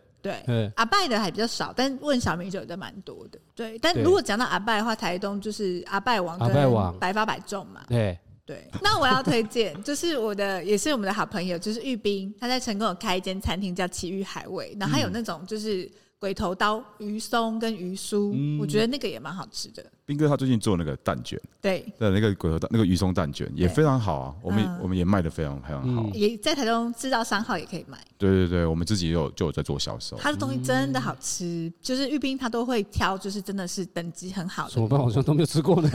[0.45, 3.37] 对，阿拜的还比较少，但问小米酒的蛮多的。
[3.53, 6.49] 对，但如果讲到阿拜的话，台东就是阿拜王跟
[6.99, 7.85] 百发百中嘛。
[7.87, 15.91] 对对，那我要推荐， 就是我的也是我们的好朋友，就是玉斌，他在成功有开一间餐厅叫奇遇海味，然后还有那种就是
[16.25, 19.85] 鬼头刀鱼松跟鱼酥，我觉得那个也蛮好吃的。
[20.07, 27.95] 斌哥他最近做那个蛋卷，对，的那个鬼头蛋那个鱼松蛋卷也非常好啊，我们我们也卖的非常非常好，也在台中制造商号也可以买。
[28.17, 30.17] 对对对，我们自己有就有在做销售。
[30.17, 34.71] 他的东西真的好吃，就是玉斌他都会挑，就是真的是等级很好的。
[34.71, 34.99] 怎么办？
[34.99, 35.87] 好像都没有吃过呢。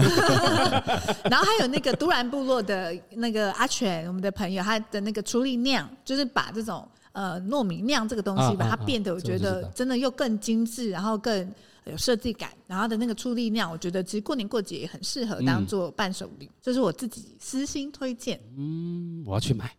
[1.29, 11.53] 然后还有那个都兰部落的那个阿全，我们的朋友，他的那个处理酿，就是把这种呃糯米酿这个东西，把它变得我觉得真的又更精致，然后更。
[11.87, 18.39] 有设计感，然后的那个处理酿，我觉得其实过年过节也很适合当做伴手礼，这、嗯、是我自己私心推荐。
[18.57, 19.75] 嗯，我要去买。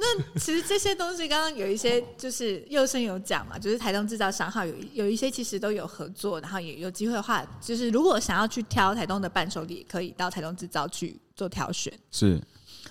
[0.00, 11.96] 那其实这些东西刚刚有一些就是幼生有讲嘛，就是台东制造商号有有一些其实都有合作，然后也有机会的话，就是如果想要去挑台东的伴手礼，可以到台东制造去做挑选。
[12.10, 12.38] 是，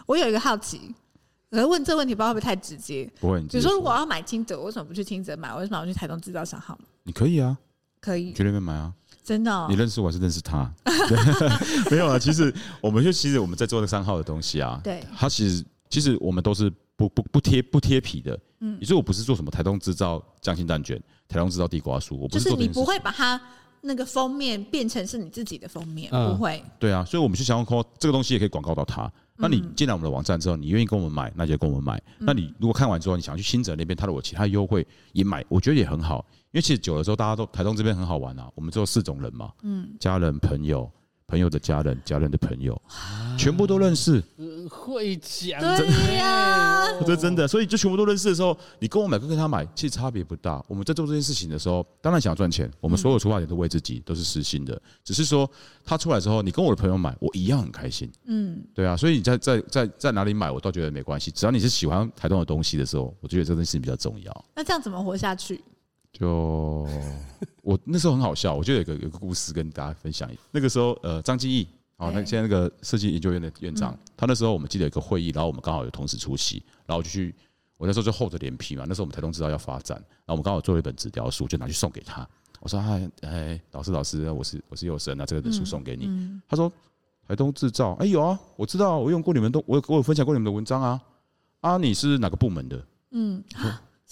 [0.05, 0.95] 我有一个好奇，
[1.53, 3.09] 可是问这个问题不知道会不会太直接？
[3.19, 3.39] 不会。
[3.43, 5.49] 比如说我要买清泽，我为什么不去清泽买？
[5.53, 6.77] 我为什么要去台东制造商号？
[7.03, 7.57] 你可以啊。
[8.01, 8.91] 可以，去那边买啊！
[9.23, 10.69] 真的、哦，你认识我还是认识他？
[11.89, 14.81] 没有啊，其实我们就其实我们在做那三号的东西啊。
[14.83, 18.37] 对，他其实其实我们都是不不不贴不贴皮的。
[18.59, 22.57] 嗯，你说我不是做什么台东制造酱心蛋卷，台东制造地瓜酥，我不是做。
[22.57, 23.39] 就是你不会把它
[23.79, 26.61] 那个封面变成是你自己的封面，嗯、不会。
[26.77, 29.09] 对啊，所以我们就想要说，这个东西也可以广告到他。
[29.35, 32.01] 那你进来我们的网站之后，你愿意跟我们买，那就跟我们买。
[32.19, 36.25] 那你如果看完之后，你想去新泽那边，他有其他优惠也买，我觉得也很好。
[36.51, 38.47] 因为其实久了之后，大家都台东这边很好玩啊。
[38.53, 40.89] 我们只有四种人嘛，嗯，家人、朋友、
[41.33, 42.79] 朋友的家人、家人的朋友，
[43.35, 44.21] 全部都认识。
[44.69, 47.47] 会讲，对呀，这 真的。
[47.47, 50.63] 所以就全部都认识的时候，你跟我买跟跟他买，其实差别不大。
[50.67, 52.71] 我们在做这件事情的时候，当然想要赚钱。
[52.79, 54.79] 我们所有出发点都为自己，都是私心的。
[55.03, 55.49] 只是说
[55.83, 58.07] 他出来之后，你跟我的朋友买，我一样很开心。
[58.25, 58.95] 嗯，对啊。
[58.95, 61.31] 所以你在在在在哪里买，我倒觉得没关系。
[61.31, 64.45] 只要你是喜欢台东的东西的时候，我觉得这件事情比较重要。
[64.55, 65.59] 那这样怎么活下去？
[66.13, 66.87] 就
[67.61, 70.29] 我那时候很好笑，我觉得有个有个故事跟大家分享。
[70.51, 77.35] 那个时候，呃，张基义，哦，那现在那个设计研究院的院长，他那时候我们记得有个会议，然后我们刚好有同时出席，然后我就去，
[77.77, 82.27] 我那时候就厚着脸皮嘛，那时候我们台东知道要发展，然后我们刚好做了一本纸条书，就拿去送给他。
[82.61, 86.09] 我说：“哎哎，老师老师，我是我是佑生，那这个本书送给你。”
[86.47, 86.71] 他说
[87.27, 91.01] ：“台东制造，哎有啊，我知道，我用过你们都，我我有分享过你们的文章啊。
[91.59, 92.81] 啊，你是哪个部门的？
[93.11, 93.43] 嗯，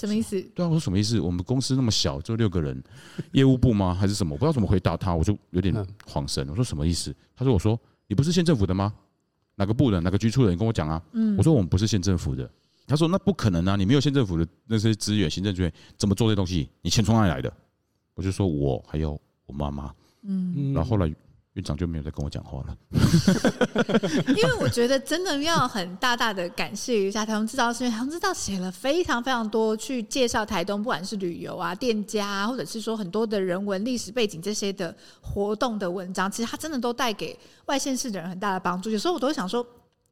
[0.01, 0.41] 什么意思？
[0.53, 1.19] 对啊，我说什么意思？
[1.19, 2.83] 我们公司那么小，就六个人，
[3.31, 3.93] 业务部吗？
[3.93, 4.33] 还是什么？
[4.33, 5.73] 我不知道怎么回答他，我就有点
[6.05, 6.47] 恍神。
[6.49, 7.15] 我说什么意思？
[7.35, 7.79] 他说：我说。”
[8.11, 8.93] 你不是县政府的吗？
[9.55, 10.01] 哪个部的？
[10.01, 10.51] 哪个局处的？
[10.51, 11.01] 你跟我讲啊。
[11.13, 12.51] 嗯，我说我们不是县政府的。
[12.85, 16.69] 他说那不可能啊，你没有县政府的那些资源、行政资源，怎么做这东西？
[16.81, 17.53] 你钱从哪里来的？
[18.15, 19.93] 我就说我还有我妈妈。
[20.23, 21.15] 嗯，然后后来。
[21.53, 22.77] 院长就没有再跟我讲话了，
[24.29, 38.89] 因为我觉得真的要很大大的感谢一下台东制造，是因为台东制造写了非常非常多去介绍台东，不管是旅游啊、店家啊，或者是说很多的人文历史背景这些的活动的文章，其实他真的都带给外县市的人很大的帮助。
[38.89, 39.65] 有时候我都想说，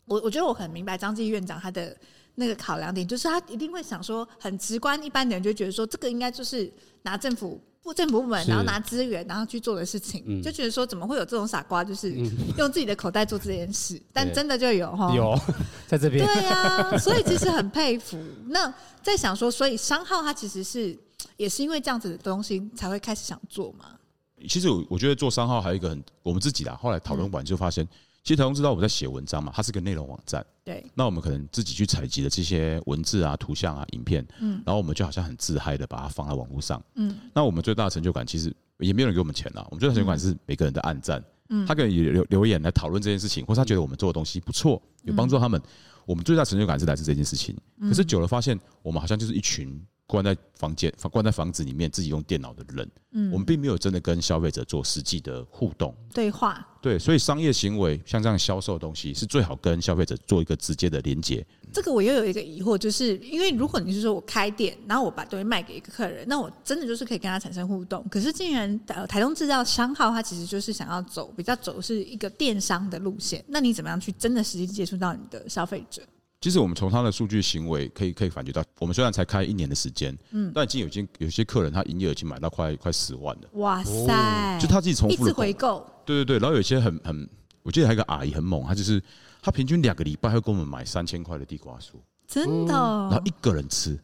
[0.03, 1.95] 我我觉得我很明白张继院长他的
[2.35, 6.69] 那个考量点，就是他一定会想说，很直观，一般的人就觉得说，这个应该就是
[7.03, 7.61] 拿政府。
[7.93, 12.11] 政府部门，然后拿资源，然后去做的事情，嗯、就觉得说怎么会有这种傻瓜，就是
[12.57, 15.39] 用自己的口袋做这件事，嗯、但真的就有哈，有
[15.87, 16.55] 在这边，对呀、
[16.91, 18.17] 啊，所以其实很佩服。
[18.47, 20.97] 那在想说，所以商号它其实是
[21.37, 23.85] 也是因为这样子的东西才会开始想做嘛。
[24.47, 27.87] 其实我我觉得做商号还有一个很我们自己啦，后来讨论完就发现。
[28.29, 30.45] 其实台中知道我们在写文章嘛，它是个内容网站。
[30.63, 30.85] 对。
[30.93, 37.17] 那我们可能自己去采集的这些文字啊、图像啊、影片，嗯，然后我们就好像很自嗨的把它放在网络上，嗯。
[37.33, 45.59] 那我们最大的成就感其实也没有人给我们钱啦，我们最大的成就感是每个人的暗赞，嗯，他可以留留言来讨论这件事情，或是他觉得我们做的东西不错，有帮助他们。
[46.05, 47.57] 我们最大的成就感是来自这件事情。
[47.81, 49.81] 可是久了发现，我们好像就是一群。
[50.09, 56.67] 关在房间，关在房子里面，自己用电脑的人，嗯，我们并没有真的跟消费者做实际的互动对话。
[56.81, 61.45] 对，所以商业行为像这样销售的东西，是最好跟消费者做一个直接的连接。
[61.71, 68.03] 这个我又有一个疑惑，就是因为如果你是说我开店，然后我把东西卖给一个客人，那我真的就是可以跟他产生互动。
[68.09, 76.01] 可是既然呃台东制造商号，它其实就是想要走比较走的是一个电商的路线，那你怎么样去真的实际接触到你的消费者？
[76.41, 83.49] 其实我们从他的数据行为可以可以感觉到，我们虽然才开一年的时间，嗯，但已经有已经有些客人他营业额已经买到快快十万了。
[83.53, 84.57] 哇塞！
[84.61, 85.85] 就他自己重复的一次回购。
[86.05, 87.29] 对对对，然后有些很很，
[87.61, 89.03] 我记得还有一个阿姨很猛，她就是
[89.41, 92.73] 她平均两个礼拜会给我们买三千块的地瓜酥，真的。
[92.73, 93.99] 然后一个人吃。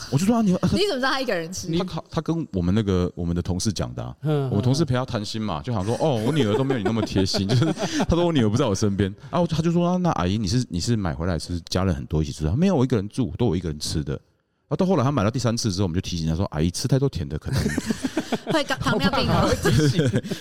[0.10, 1.68] 我就说啊，你 你怎么知道他一个人吃？
[1.78, 7.64] 他他他跟我们那个我们的同事讲的，我们同事陪他谈心嘛，就想说哦，我女儿都没有你那么贴心， 就是
[8.08, 12.48] 他说我女儿不在我身边，然后他就说啊，那阿姨你是你是买回来是家人很多一起吃？
[12.52, 14.12] 没有，我一个人住，都我一个人吃的。
[14.12, 17.60] 然后到后来他买到第三次之后，我们就提醒他说，阿姨吃太多甜的可能
[18.52, 19.48] 会糖尿病哦。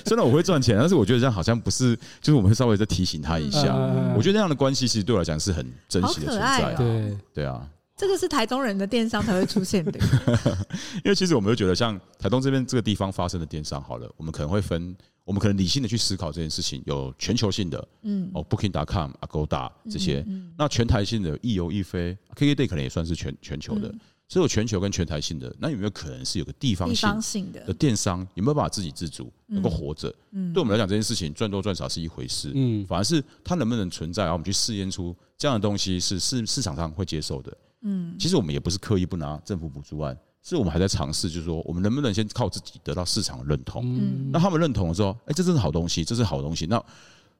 [0.06, 3.74] 虽然我会赚钱，但是我觉得这样好像不是，就是我们会稍微再提醒他一下。
[4.16, 6.74] 我觉得那样的关系其实对我来讲是很珍惜的存在。
[6.76, 7.66] 对对啊。
[7.98, 10.00] 这个是台东人的电商才会出现的，
[11.04, 20.24] 因为其实我们会觉得，像台东这边这个地方发生的电商，好了，我们可能会分，我们可能理性的去思考这件事情，有全球性的，嗯，哦，Booking.com、Agoda 这些，
[20.56, 23.92] 那全台性的，易游易飞，KKday 可能也算是全全球的，
[24.28, 27.74] 只有全球跟全台性的，那有没有可能是有个地方性的。
[27.74, 30.14] 电商，有没有办法自给自足，能够活着？
[30.34, 37.58] 嗯，对我们来讲，这件事情赚多赚少是一回事，嗯，反而是它能不能存在，然后我们去试验出这样的东西是市市场上会接受的。
[37.82, 43.84] 嗯，其实我们也不是刻意不拿政府补助案，是我们还在尝试，就是说我们能不能先靠自己得到市场的认同。
[43.86, 46.66] 嗯，那他们认同了之后，哎，这真是好东西，这是好东西。
[46.66, 46.84] 那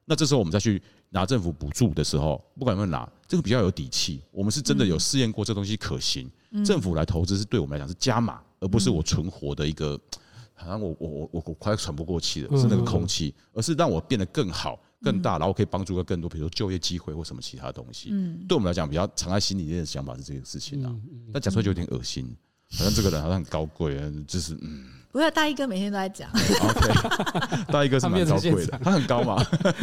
[0.04, 4.22] 那这时候我们再去拿政府补助的时候，不管有没有拿，这个比较有底气。
[4.30, 6.30] 我们是真的有试验过这东西可行，
[6.64, 10.00] 政府来投资是对我们来讲是加码，而不是我存活的一个，
[10.54, 14.78] 好像我我我我我快喘不过气了，是那个空气，而是让我变得更好。
[15.02, 18.08] 更大，然后可以帮助到更多，比如说就业机会或什么其他东西。
[18.12, 20.94] 嗯，对我们来讲，比较藏在心里面的想法是这个事情啊。
[21.32, 22.36] 但讲出来就有点恶心，
[22.76, 24.86] 好像这个人好像很高贵啊，就是嗯。
[25.10, 26.30] 不是，大一哥每天都在讲。
[26.34, 29.42] OK， 大一哥是蛮高贵的，他很高嘛，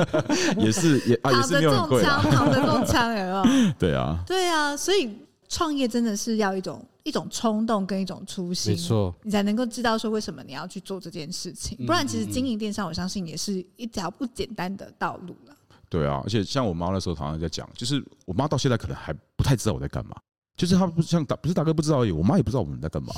[0.57, 3.29] 也是也啊，也是没有很贵，躺着中枪，有没
[3.65, 3.73] 有？
[3.79, 5.17] 对啊，对啊，所以。
[5.47, 11.77] 创业真的是要一种一种冲动跟一种初心，没错，你才能够知道说为什么你要去做这件事情。
[11.85, 15.55] 不然，其实经营电商，我相信也是一条不简单的道路了。
[15.87, 20.15] 对啊，而且像我妈那时候常常在讲，就是我妈到现在可能还不太知道我在干嘛，
[20.57, 23.13] 就是她不像大不是大哥不知道而已，我妈也不知道我们在干嘛。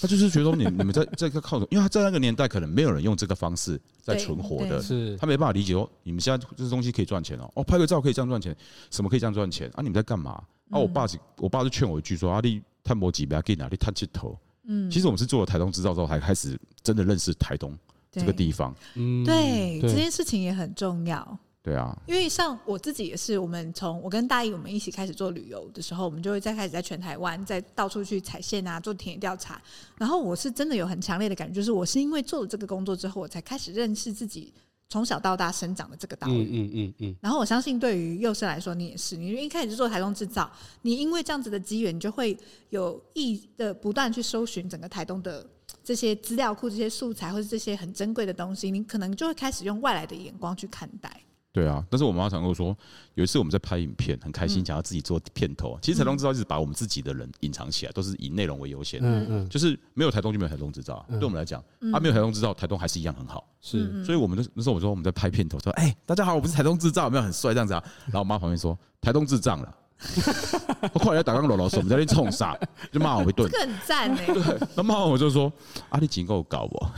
[0.00, 5.88] 她就是觉得你你们在 在靠，因为她在那个年代可能没有人用这个方式在存活的，是她没办法理解哦。
[6.02, 8.54] 你们现在这东西可以赚钱哦，哦，拍个照可以这样赚钱，
[8.90, 9.78] 什么可以这样赚钱啊？
[9.78, 10.32] 你们在干嘛？
[10.70, 12.40] 啊，我爸是，我爸就劝我一句说：“啊，
[12.88, 17.76] 你探摩几不给哪里探气头。”嗯，其实我们是做了台东制造之后，才开始真的认识台东
[18.10, 18.74] 这个地方。
[18.94, 21.38] 嗯，对，这件事情也很重要。
[21.62, 29.60] 对啊，因为像我自己也是，我们从我跟大一我们一起开始做旅游的时候，我们就会再开始在全台湾再到处去踩线啊，做田野调查。
[29.96, 34.52] 然后我是真的有很强烈的感觉，就是我是因为做了这个工作之后，我才开始认识自己
[34.88, 36.32] 从小到大生长的这个岛屿。
[36.32, 37.16] 嗯嗯嗯嗯。
[37.20, 40.50] 然后我相信对于幼师来说，你也是，你一开始就做台东制造，
[40.82, 42.36] 你因为这样子的机缘，你就会
[42.70, 45.46] 有意的不断去搜寻整个台东的
[45.84, 51.22] 这些资料库、这些素材或者这些很珍贵的东西，你可能就会开始用外来的眼光去看待。
[51.58, 52.76] 对啊，但是我妈常跟我说，
[53.14, 55.76] 有一次我们在拍影片，很开心，想要自己做片头。
[55.82, 59.00] 其实台东制造一直把我们自己的人隐藏起来，都是以内容为优先。
[59.02, 61.04] 嗯嗯，就是没有台东就没有台东制造。
[61.08, 61.60] 对我们来讲，
[61.92, 63.44] 啊，没有台东制造，台东还是一样很好。
[63.60, 67.82] 是，所以我们那那时候我说我们在拍片头，说，哎，大家好，我们是台东制造，有没有很帅这样子啊？
[68.04, 69.74] 然后我妈旁边说，台东智障了。
[70.94, 72.56] 我后来打刚老老师，我们在那冲啥，
[72.92, 73.50] 就骂我一顿。
[73.50, 74.26] 很赞哎。
[74.26, 75.52] 对，那骂完我就说，
[75.88, 76.90] 啊，你警够搞我。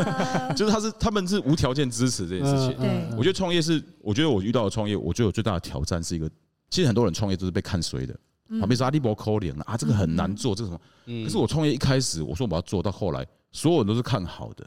[0.56, 2.76] 就是他是他们是无条件支持这件事情。
[2.78, 6.28] 对，我觉得创业是，我觉得我遇到的创业，我觉得我最大的挑战是一个，
[6.70, 8.14] 其实很多人创业都是被看衰的。
[8.58, 10.80] 旁边说阿里伯扣脸啊，这个很难做，这个什么？
[11.24, 14.64] 可是我创业一开始我说我要做到后来，所有人都是看好的。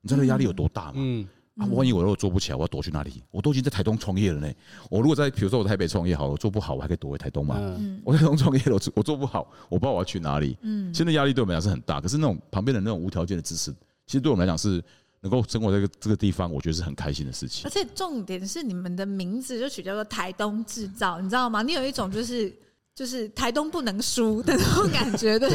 [0.00, 1.24] 你知道压力有多大吗？
[1.56, 1.66] 啊！
[1.66, 3.22] 万一我如果做不起来，我要躲去哪里？
[3.30, 4.50] 我都已经在台东创业了呢。
[4.88, 7.56] 我如果在，比如说我在台北创业好了，我做不好，我还可以躲回台东嘛。
[8.04, 10.56] 我在台东创业了，我我做不好，我不知道我要去哪里。
[10.62, 13.70] 嗯，现在压力对我们来讲是很大，可是那种旁边的那种无条件的支持，
[14.06, 14.82] 其实对我们来讲是
[15.20, 17.64] 能够生活在这个这个地方，我觉得是很开心的事情。
[17.66, 21.62] 而且重点是你们的名字就取叫做台东制造，你知道吗？
[21.62, 22.54] 你有一种就是。
[22.94, 25.48] 就是台东不能输的那种感觉，对，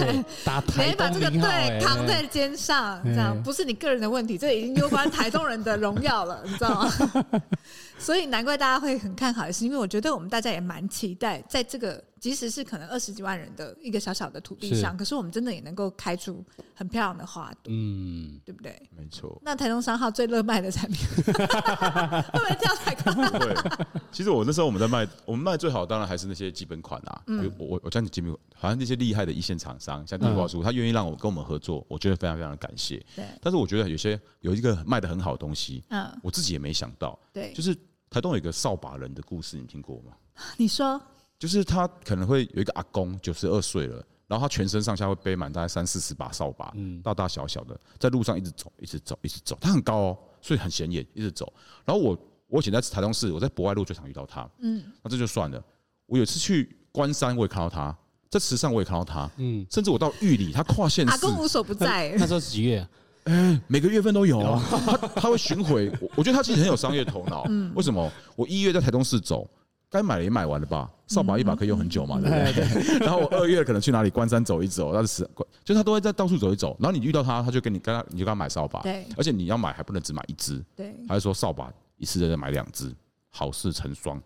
[0.43, 7.41] 打 台东，你把这个对扛在肩上，这样不是你个人的问题，这已经攸关台东人的荣耀了，你知道吗？
[7.99, 18.81] 所以难怪大家会很看好，也是因为我觉得我们大家也蛮期待，在这个即使是可能二十几万人的一个小小的土地上，是可是我们真的也能够开出很漂亮的花朵，嗯，对不对？
[18.95, 19.39] 没错。
[19.43, 23.13] 那台东商号最热卖的产品， 会不会这样才高？
[23.39, 23.55] 对，
[24.11, 27.21] 其实我那时候我们在卖，我们卖最好当然还是那些基本款啊。
[27.27, 32.97] 嗯、我我我讲你基本，好像那些厉害的一线厂商，像地瓜叔，他愿意让我跟我们合作，我觉得非常非常的感谢。
[33.15, 33.25] 对。
[33.41, 37.77] 但是我觉得有些有一个卖的很好的东西，嗯，我自己也没想到，对，就是。
[38.09, 40.13] 台东有一个扫把人的故事，你听过吗？
[40.55, 40.99] 你说，
[41.39, 49.57] 就是他可能会有一个阿公，九十二岁了，然后他全身上下会背满大概三四十把扫把，嗯，大大小小的，在路上一直走，一直走，一直走。
[49.61, 51.51] 他很高哦，所以很显眼，一直走。
[51.85, 55.63] 然后我，我以前在台中市，我在博爱路最常遇到他，嗯，那这就算了。
[56.07, 57.95] 我有一次去关山，我也看到他，
[58.29, 62.15] 在池上我也看到他，嗯，甚至我到玉里，他跨县市，阿公无所不在。
[62.17, 62.87] 那时候是几月？
[63.25, 67.45] 哎、欸，每个月份都有啊，他他会巡回，我觉得他其实很有商业头脑。
[67.49, 68.09] 嗯，为什么？
[68.37, 69.45] 我一月在台东市走，
[69.89, 70.89] 该买的也买完了吧？
[71.07, 72.99] 扫把一把可以用很久嘛，对不对？
[72.99, 75.23] 然后我二月可能去哪里关山走一走，那是
[75.63, 76.75] 就是他都会在到处走一走。
[76.79, 78.81] 然后你遇到他，他就跟你跟他，你就跟他买扫把。
[78.81, 80.63] 对，而且你要买还不能只买一只。
[80.75, 82.93] 对，还是说扫把一次再买两只，
[83.29, 84.21] 好事成双。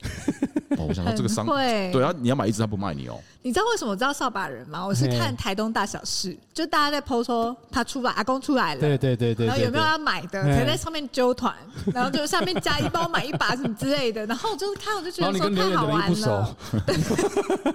[0.80, 3.20] 哦，我想说这个商会对啊，你要买一支他不卖你哦。
[3.44, 4.86] 你知道为什么我知道扫把人吗？
[4.86, 11.56] 我是看台东大小事，就大家在 po 说他出来，阿公出来了，对对对对，然后有没有要买的，可以在上面揪团，
[11.94, 16.56] 然后就上面加一包买一把什么之类的，然后就是看我就觉得说太好玩了。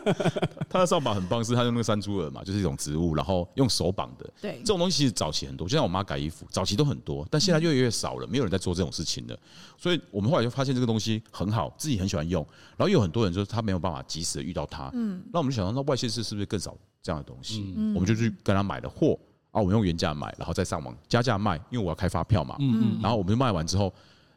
[0.70, 4.28] 他的扫把很棒，是他用那个山猪耳嘛，就是一种植物，然后用手绑的。
[4.40, 9.36] 对，这种东西其实早期很多，就像我妈改衣服，早期都很多，但现在越来越少了，没有人在做这种事情了。
[9.78, 17.74] 所以我们后来就发现这个东西很好，自己很喜欢用，然后有很多人就是他没有办法及时的遇到他，嗯，那我们就想到那外县市是不是更少这样的东西？
[17.76, 19.18] 嗯，我们就去跟他买了货
[19.50, 23.92] 啊，我们用原价买，然后再上网加价卖，因为我要开发票嘛，嗯嗯，然后我们就卖完之后，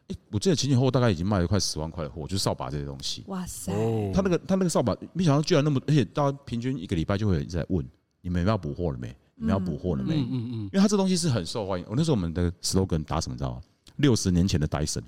[0.08, 3.24] 诶，我记得前前后后大概已经卖了快十万块的货，就是扫把这些东西。
[3.26, 3.72] 哇塞，
[4.14, 7.86] 他那个他那个扫把，没想到居然那么，而且大家平均一个礼拜就会有人在问
[8.20, 9.14] 你们要补货了没？
[9.36, 10.16] 你们要补货了没？
[10.16, 11.86] 嗯嗯，因为他这东西是很受欢迎。
[11.88, 13.36] 我那时候我们的 slogan 打什么？
[13.36, 13.60] 知道吗？
[13.96, 15.02] 六十年前的戴森。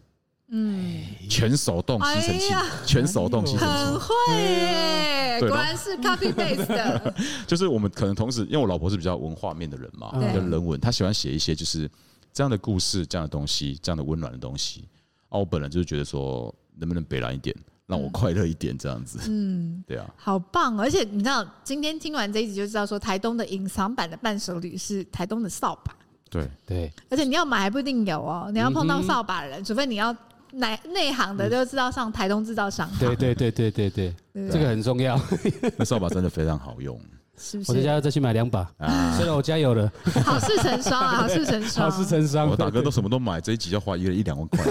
[0.55, 7.15] 嗯，全手动吸尘器，全手动吸尘器，很会耶，果然是 copy base 的。
[7.49, 11.91] 就是我们可能同时，因为我老婆是比较文化面的人嘛，比较人文，她喜欢写一些就是
[12.35, 14.85] 这样的故事、这样的东西、这样的温暖的东西。
[15.31, 19.21] 啊，我本人就是觉得说，能不能北蓝一点，让我快乐一点，这样子。
[19.31, 20.79] 嗯， 对啊，好棒！
[20.79, 25.97] 而且你知道，今天听完这一集就知道，说台东的隐藏版的伴手礼是台东的扫把。
[26.29, 30.15] 对对，而且你要买还不一定有哦，你要碰到扫把的人，除非你要。
[30.53, 32.89] 内内行的就知道上台东制造商。
[32.99, 34.15] 对对对对对对，
[34.51, 35.19] 这个很重要。
[35.77, 36.99] 那扫把真的非常好用。
[37.43, 37.73] 是不是？
[37.73, 39.17] 我在家要再去买两把啊！
[39.17, 39.91] 虽然我家有了，
[40.25, 42.49] 好事成双啊， 好事成双，好事成双。
[42.49, 44.65] 我大哥都什么都买，这一集要花一个人一两万块。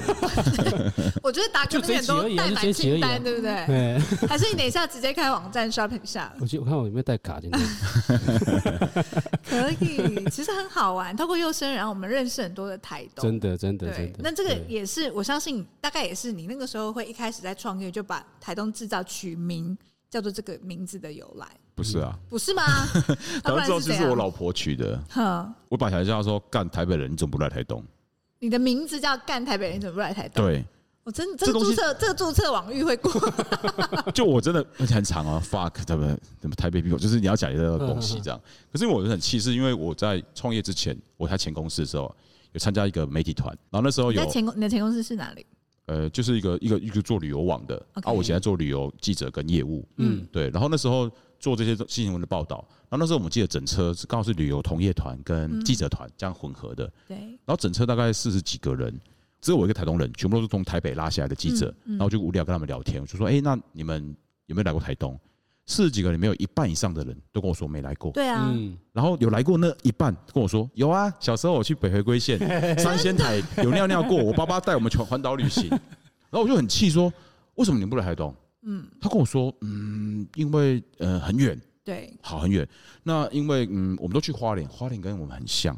[1.22, 3.66] 我觉得大哥那边都带满清单，对不对？
[3.68, 4.00] 对。
[4.28, 6.34] 还是你等一下直接开网站刷屏下？
[6.40, 7.58] 我我看我有没有带卡进去。
[9.50, 11.16] 可以，其实很好玩。
[11.18, 13.24] 透过幼生，然后我们认识很多的台东。
[13.24, 14.20] 真的，真的，真的。
[14.24, 19.78] 那这个也是，我相信大概也是你那个时候会一开始在创业就把台东制造取名。
[20.12, 22.18] 叫做这个名字的由来，不是啊？
[22.30, 22.64] 不是吗？
[23.44, 25.02] 然后之后就是我老婆取的。
[25.10, 27.84] 哼，我把小孩叫说干台北人，你怎么不来台东？
[28.40, 30.46] 你的名字叫干台北人，你怎么不来台东？
[30.46, 30.66] 对，
[31.04, 33.12] 我真这个注册这个注册网域会过。
[34.14, 36.10] 就我真的而且很长啊，fuck 他们
[36.42, 38.40] 什么台北 people，就是你要讲一个东西这样。
[38.72, 42.14] 可是我很气，是因为我在创业之前，我在前公司的时候
[42.52, 45.46] 有参加一个媒体团，然后那时候有前公你的前公司是哪里？
[45.88, 51.10] 呃，就是一个一个一个做旅游网的.啊，我现在做旅游记者跟业务，嗯，对，然后那时候
[51.42, 58.98] 做这些新闻的报道，然后那时候我们记得整车是刚好是旅游同业团跟记者团这样混合的，对，然后整车大概四十几个人，
[59.42, 64.16] 只有我一个台东人，全部都是从台北拉下来的记者，然后就无聊跟他们聊天，我就说，哎，那你们
[64.46, 65.20] 有没有来过台东？
[65.68, 68.54] 四十几个里面有一半以上的人都跟我说没来过，对啊，
[68.92, 72.38] 然后有来过那一半跟我说有啊，小时候我去北回归线
[72.78, 77.14] 三仙台有尿尿过，我爸爸带我们去环岛旅行，然后我就很气说，
[77.56, 78.36] 为什么你不来台东？
[78.64, 82.68] 嗯，他跟我说，嗯，因为呃很远，对，好很远，
[83.04, 85.78] 那因为嗯我们都去花莲，花莲跟我们很像，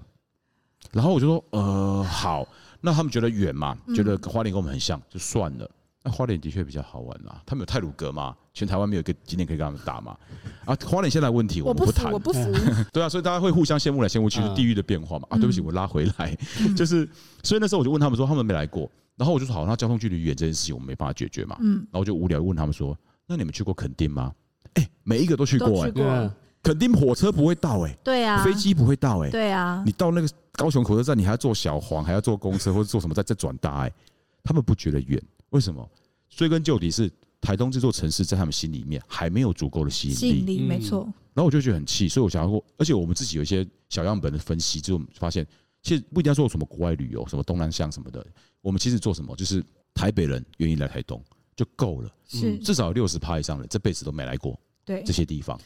[0.91, 2.47] 然后我就说呃好，
[2.81, 5.69] 那他们觉得远嘛，觉得花莲跟我们很像，就算了。
[6.05, 10.17] 那花莲的确比较好玩啦，他们有泰鲁阁嘛，全台湾没有一个景点可以跟他们打嘛。
[10.65, 12.51] 啊，花莲现在问题我们不谈，我不服，
[12.91, 15.25] 对啊，所以大家会互相羡慕来羡慕去，地域的变化嘛。
[15.29, 16.38] 啊，对不起，我拉回来，
[16.75, 17.07] 就是，
[17.41, 21.57] 所以那时候我就问他们说，他们没来过，然后我就说好，那交通距离远这件事情我们没办法解决嘛。
[21.59, 22.97] 嗯，然后我就无聊问他们说，
[23.28, 24.34] 那你们去过垦丁吗？
[24.74, 26.32] 哎，每一个都去过，哎，
[26.64, 33.91] 垦丁火车不会到，哎，对啊，飞机不会到，哎，对啊，你到那个高雄火车站，你还要坐小黄，还要坐公车或者坐什么再再转搭，哎，
[34.43, 35.88] 他们不觉得远，为什么？
[36.30, 41.03] 追根究底是台东这座城市在他们心里面还没有足够的吸引力，吸引力没错。
[41.36, 45.45] 然后我就觉得很气，所以我想要过，而且我们自己有一些小样本的分析，就发现
[45.84, 48.25] 其实不一定要做什么国外旅游，什么东南向什么的，
[48.61, 49.63] 我们其实做什么就是
[49.93, 51.23] 台北人愿意来台东
[51.55, 55.59] 就够了，是至少六十趴以上的这辈子都没来过，对这些地方。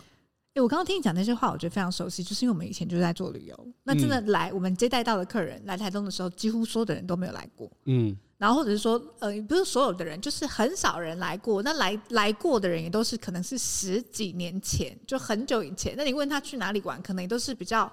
[0.55, 8.17] 哎，我刚刚听你讲那些话，我觉得非常熟悉，就是因为我们以前就在做旅游，那真的来我们接待到的客人来台东的时候，几乎所有的人都没有来过，嗯。
[8.39, 11.63] 然后或者是说，呃，不是所有的人，就是很少人来过。
[11.63, 15.95] 那来来过的人也都是可能是十几年前，就很久以前。
[15.97, 17.91] 那你问他去哪里玩，可能也都是比较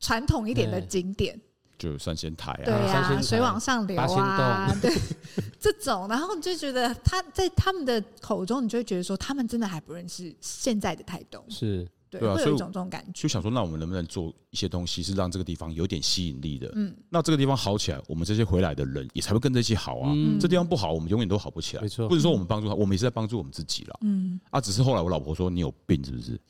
[0.00, 1.38] 传统一点的景点，
[1.78, 4.92] 就三仙台啊，对啊，水往上流啊，对，
[5.58, 6.06] 这种。
[6.08, 11.86] 然后你就觉得他在他们的口中，你就会觉得说，他们真的还不认识现在的台东，是。
[12.10, 16.70] 对啊，会有一种这种感觉，就想说，那我们能不能做一些东西，是让这个地方有点吸引力的？
[16.76, 20.12] 嗯，那这个地方好起来，我们这些回来的人也才会跟着一起好啊。
[20.14, 21.82] 嗯，这地方不好，我们永远都好不起来。
[21.82, 23.98] 没错，不是说我们帮助他，我们也是在帮助我们自己了。
[24.02, 26.40] 嗯，啊，只是后来我老婆说，你有病是不是？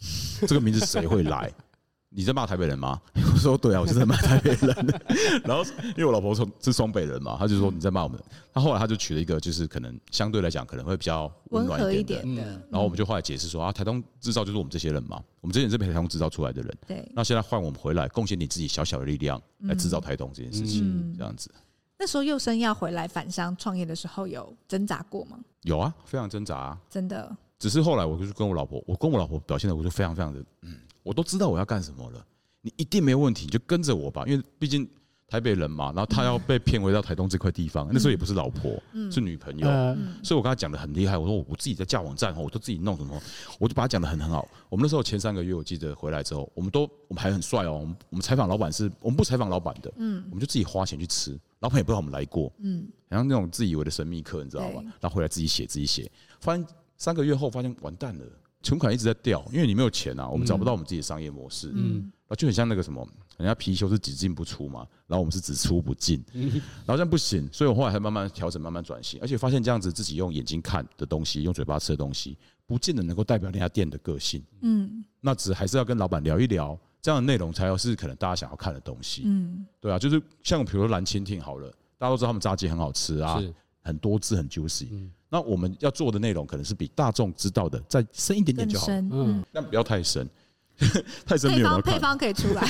[0.47, 1.51] 这个名字谁会来？
[2.17, 3.01] 你在骂台北人吗？
[3.15, 5.03] 我说对啊，我是在骂台北人。
[5.45, 8.19] 然后因为我老婆是是双北人嘛，她就说你在骂我们。
[8.53, 12.43] 他后来他就取了一个，就是可能相对来讲可能会比较温暖一点的。
[12.71, 16.77] 然后我们就后来解释说啊，台东制造就是我们这些人嘛，我们这些人是被台东制造出来的人。
[16.87, 17.05] 对。
[17.17, 21.51] 那现在换我们回来，贡献你自己小小的力量来制造台东这件事情，这样子。
[21.99, 25.37] 那时候幼生要回来返乡创业的时候，有挣扎过吗？
[25.63, 26.79] 有啊，非常挣扎啊。
[26.89, 27.37] 真的。
[27.59, 30.77] 只是后来我就是跟我老婆，我跟我老婆表现的，我就非常非常的嗯。
[31.05, 32.27] 我都知道我要干什么了，
[32.63, 34.25] 你一定没有问题，你就跟着我吧。
[34.27, 34.89] 因为毕竟
[35.29, 39.67] 台北人嘛，然后他要被骗回到台东这块地方，那时候也不是老婆，是女朋友，
[40.23, 41.17] 所以我跟他讲的很厉害。
[41.19, 43.21] 我说我自己在架网站，我都自己弄什么，
[43.59, 44.49] 我就把他讲的很很好。
[44.69, 47.79] 我们那时候前三个月，我记得回来之后，我们都我们还很帅哦。
[47.81, 54.83] 我们我们采访老板是我们不采访老板的，嗯，我们就自己花钱去吃，老板也不知道我们来过，嗯，好像那种自以为的神秘客，你知道吧？
[55.01, 58.25] 然后回来自己写自己写，发现三个月后发现完蛋了。
[58.65, 63.07] 存款一直在掉，因为你没有钱啊，我们找不到我们自己的商业模式，嗯，啊，就很像那个什么，
[63.37, 72.37] 人家貔貅是只进不出嘛，然后我们是只出不进，然后这样不行，所以我后来才慢慢调整，慢慢转型，而且发现这样子自己用眼睛看的东西，用嘴巴吃的东西，
[72.67, 83.43] 不见得能够代表那家店的个性，嗯，那只还是要跟老板聊一聊，这样的内容才要是可能大家想要看的东西，嗯，对啊，就是像比如说蓝蜻蜓好了，大家都知道他们炸鸡很好吃啊，
[83.83, 84.89] 很多汁很 juicy。
[85.35, 90.31] 那我们要做的内容可能是比大众知道的再深一点点就好，嗯，但不要太深，
[91.27, 91.95] 太深没有人看。
[91.95, 92.63] 配方可以出来。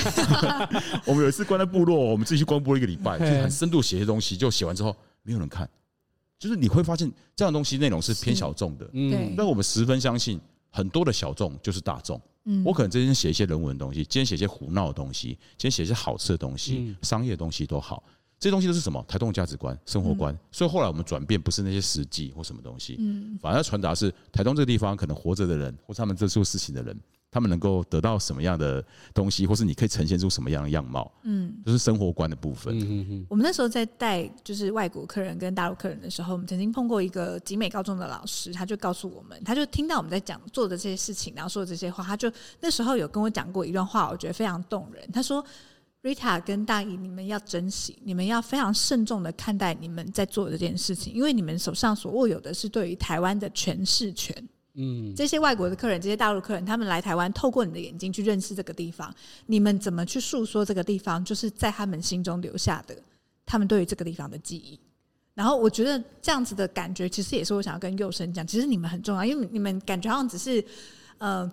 [1.05, 5.69] 我们有一次关在部落，我们自己去光播一个礼拜，就很深度写些东西，就写完之后没有人看，
[6.39, 10.41] 就是你会发现这样的东西内容是偏小众的，嗯，但我们十分相信
[10.71, 12.19] 很多的小众就是大众。
[12.45, 18.03] 嗯，我可能今天写一些人文的东西，今天写一些胡闹的东西，今天写一些好吃的东西，商业的东西都好。
[18.45, 19.03] 这些东西都是什么？
[19.07, 20.31] 台东价值观、生活观。
[20.31, 26.95] 嗯、所以后来我们转变不是那些实际或什么东西，嗯，反而要传达是台东这个地方可能活着的人，或是他们在做事情的人，
[27.31, 28.85] 他们能够得到什么样的
[29.15, 32.77] 东西，或是你可以呈现出什么样的样貌，嗯，就是生活观的部分。
[32.77, 33.25] 嗯嗯。
[33.27, 45.09] 我们那时候在带就是外国客人跟大陆客人的时候，我们曾经碰过一个集美高中的老师，他就告诉我们，他就听到我们在讲做的这些事情，然后说的这些话，他就那时候有跟我讲过一段话，我觉得非常动人。
[45.11, 45.43] 他说。
[46.05, 54.47] Rita 跟大姨，你们要珍惜，你们要非常慎重的看待你们在做的这件事情，因为你们手上所握有的是对于台湾的诠释权。
[54.75, 59.11] 嗯，这些外国的客人，这些大陆客人，他们来台湾，透过你的眼睛去认识这个地方，
[59.47, 62.95] 你们怎么去诉说这个地方，就是在他们心中留下的
[63.43, 64.79] 他们对于这个地方的记忆。
[65.33, 70.63] 然后我觉得这样子的感觉，其实也是我想要跟幼生讲，其实你们很重要，因为你们感觉好像只是，
[71.17, 71.51] 呃。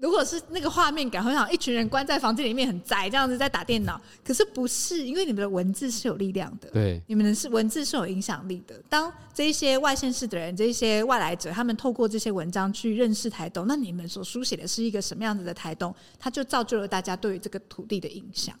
[0.00, 8.80] 如果是那个画面感，好像一群人关在房间里面很宅这样子在打电脑，可是不是，因为你们的文字是有力量的，对，你们的是文字是有影响力的。
[8.88, 18.54] 当这一些外县市的人，这一些外来者，他们透过这些文章去认识台东，那你们所书写的是一个什么样子的台东，它就造就了大家对于这个土地的印象。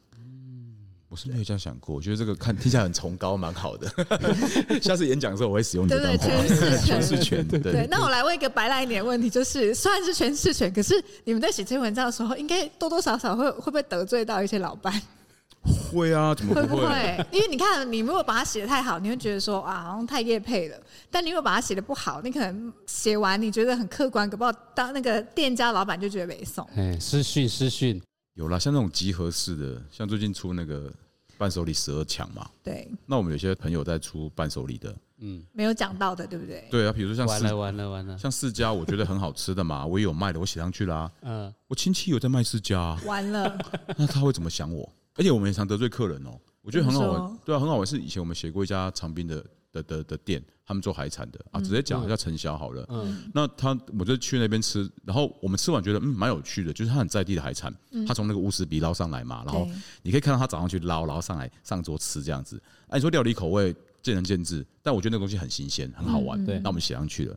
[1.10, 3.88] 我是没有这样想过，我觉得这个看听起来很崇高，蛮好的。
[4.80, 6.26] 下次演讲的时候我会使用这段话。
[6.26, 7.86] 诠释权，诠释权，对，对。
[7.90, 14.92] 那我来问一个白来一点的问题，就是虽然是诠释权，可是你们在写这篇文章的时候，应该多多少少会会不会得罪到一些老板？
[15.90, 16.60] 会啊，怎么会？
[16.62, 17.26] 会不会？
[17.32, 20.76] 因为你看，你如果把它写的太好，你会觉得说啊，好像太业配了；
[21.10, 24.44] 但你如果把它写的不好，你可能写完你觉得很客观，可不
[24.74, 26.68] 当那个店家老板就觉得没送。
[26.76, 27.98] 哎，私讯私讯。
[28.38, 30.92] 有啦，像那种集合式的，像最近出那个
[31.36, 32.48] 伴手礼十二强嘛。
[32.62, 32.88] 对。
[33.04, 36.68] 那我们有些朋友在出伴手礼的，嗯，没有讲到的，对不对？
[36.70, 41.10] 对啊，比如说像完了完了完了，像四家，我觉得很好吃的嘛，我也有卖的，我写上去啦。
[41.22, 41.52] 嗯。
[41.66, 42.96] 我亲戚有在卖四家。
[43.04, 43.58] 完了。
[43.96, 44.88] 那他会怎么想我？
[45.16, 47.38] 而且我们也常得罪客人哦，我觉得很好玩。
[47.44, 47.84] 对啊，很好玩。
[47.84, 49.44] 是以前我们写过一家长滨的。
[49.72, 52.84] 的的的店，他们做海产的啊，直接讲叫陈小好了。
[52.88, 57.72] 嗯，那他我就去那边吃，然后我们吃完觉得嗯蛮有趣的，就是他很在地的海产，
[58.06, 59.68] 他从那个乌石鼻捞上来嘛，然后
[60.02, 62.60] 你可以看到他早上去捞，然后上来上桌吃这样子。
[62.88, 66.42] 哎，你说料理口味见仁见智，但我觉得那个东西很新鲜，很好玩。
[66.44, 67.36] 对，那我们写上去了。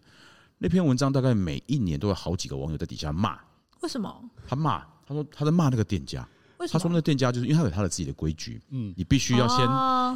[0.57, 3.37] 那篇文章大概每一年都有好几个网友在底下骂，
[3.81, 4.29] 为什么？
[4.47, 6.27] 他骂，他说他在骂那个店家。
[6.67, 9.67] 他说：“那个店家就是因为他有他的自己的规矩，嗯，你必须要先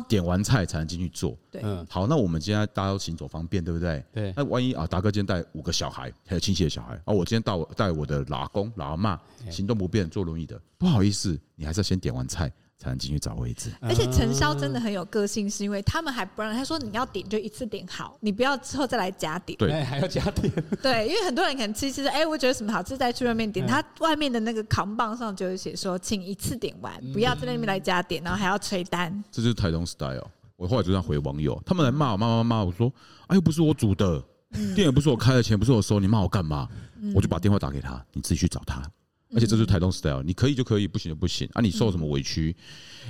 [0.07, 1.37] 点完菜才能进去做。
[1.51, 4.03] 对，好，那我们今天大家都行走方便，对不对？
[4.13, 4.33] 对。
[4.35, 9.17] 那万一啊，达哥今天带五个小孩，还有亲戚的小孩，啊，我今天带我带我的老公、老阿嬷，
[9.51, 12.51] 行动不便，坐轮椅的，不好意思，你还是要先点完菜。”
[12.85, 19.57] 才能进去找位置，而且陈潇真的很有个性，是因为他们还不让他说，你要点就一次点好，你不要之后再来加点。
[19.57, 20.53] 对，还要加点。
[20.83, 29.23] 对，因为很多人可能其实哎，我觉得什么好吃再去外面点，他外面的那个扛棒上就会写说，请一次点完，不要在那边来加点，然后还要催单。
[29.31, 30.29] 这就是台东 style。
[30.55, 32.93] 我后来就这样回网友，他们来骂我，骂骂骂，我说，
[33.25, 34.23] 哎，又不是我煮的，
[34.75, 36.69] 店也不是我开的钱，不是我收，你骂我干嘛？
[37.15, 38.81] 我就把电话打给他，你自己去找他。
[39.33, 41.61] 而且这是台东 style，你可以就可以，不行就不行啊！
[41.61, 42.55] 你受什么委屈，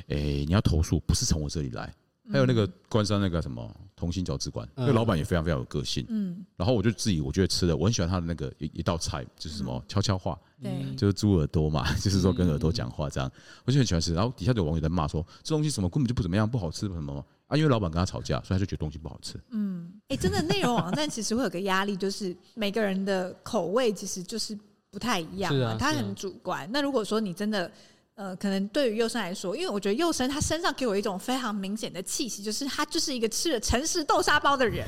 [0.08, 1.94] 哎，你要投诉，不是从我这里来。
[2.32, 6.04] 还有那个关山那个什么同心饺子馆，那个老板也非常非常有个性。
[6.10, 13.32] 嗯，然后我就自己我觉得吃的，我很喜欢他的那个一一道菜，就是什么悄悄话，对，就是猪耳朵嘛，就是说跟耳朵讲话这样，
[13.64, 14.12] 我就很喜欢吃。
[14.16, 17.56] 然后底下就有网友在骂说，这东西什么根本就不怎么样，不好吃什么啊？
[17.56, 19.40] 因为老板跟他吵架，所以他就觉得东西不好吃。
[19.52, 24.58] 嗯，哎，真的内容网站其实会有个压力，就是每个人的口味其实就是。
[24.96, 26.66] 不太一样嘛，他很主观。
[26.72, 27.70] 那如果说你真的，
[28.16, 34.88] 呃，可能对于幼生来说，因为我觉得幼生他身上给我一种非常明显的气息，就是他就是一个吃了诚实豆沙包的人，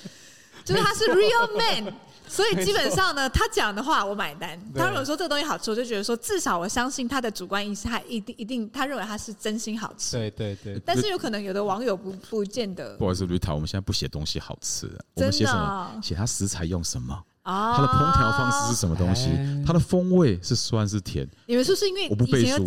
[0.64, 1.94] 就是他是 real man。
[2.26, 4.58] 所以基本上呢，他讲的话我买单。
[4.74, 10.16] 他如果说这个东西好吃，我就觉得说至少我相信他的主观意识，他一定一定他认为他是真心好吃。
[10.16, 10.80] 对对对。
[10.86, 12.96] 但是有可能有的网友不不见得。
[12.96, 16.00] 不好意思，Rita，我们现在不写东西好吃，我们写什么？
[16.02, 17.22] 写他食材用什么？
[17.44, 19.28] 它的烹调方式是什么东西？
[19.66, 21.28] 它的风味是酸是甜？
[21.46, 22.64] 你们是不是因为我不背书？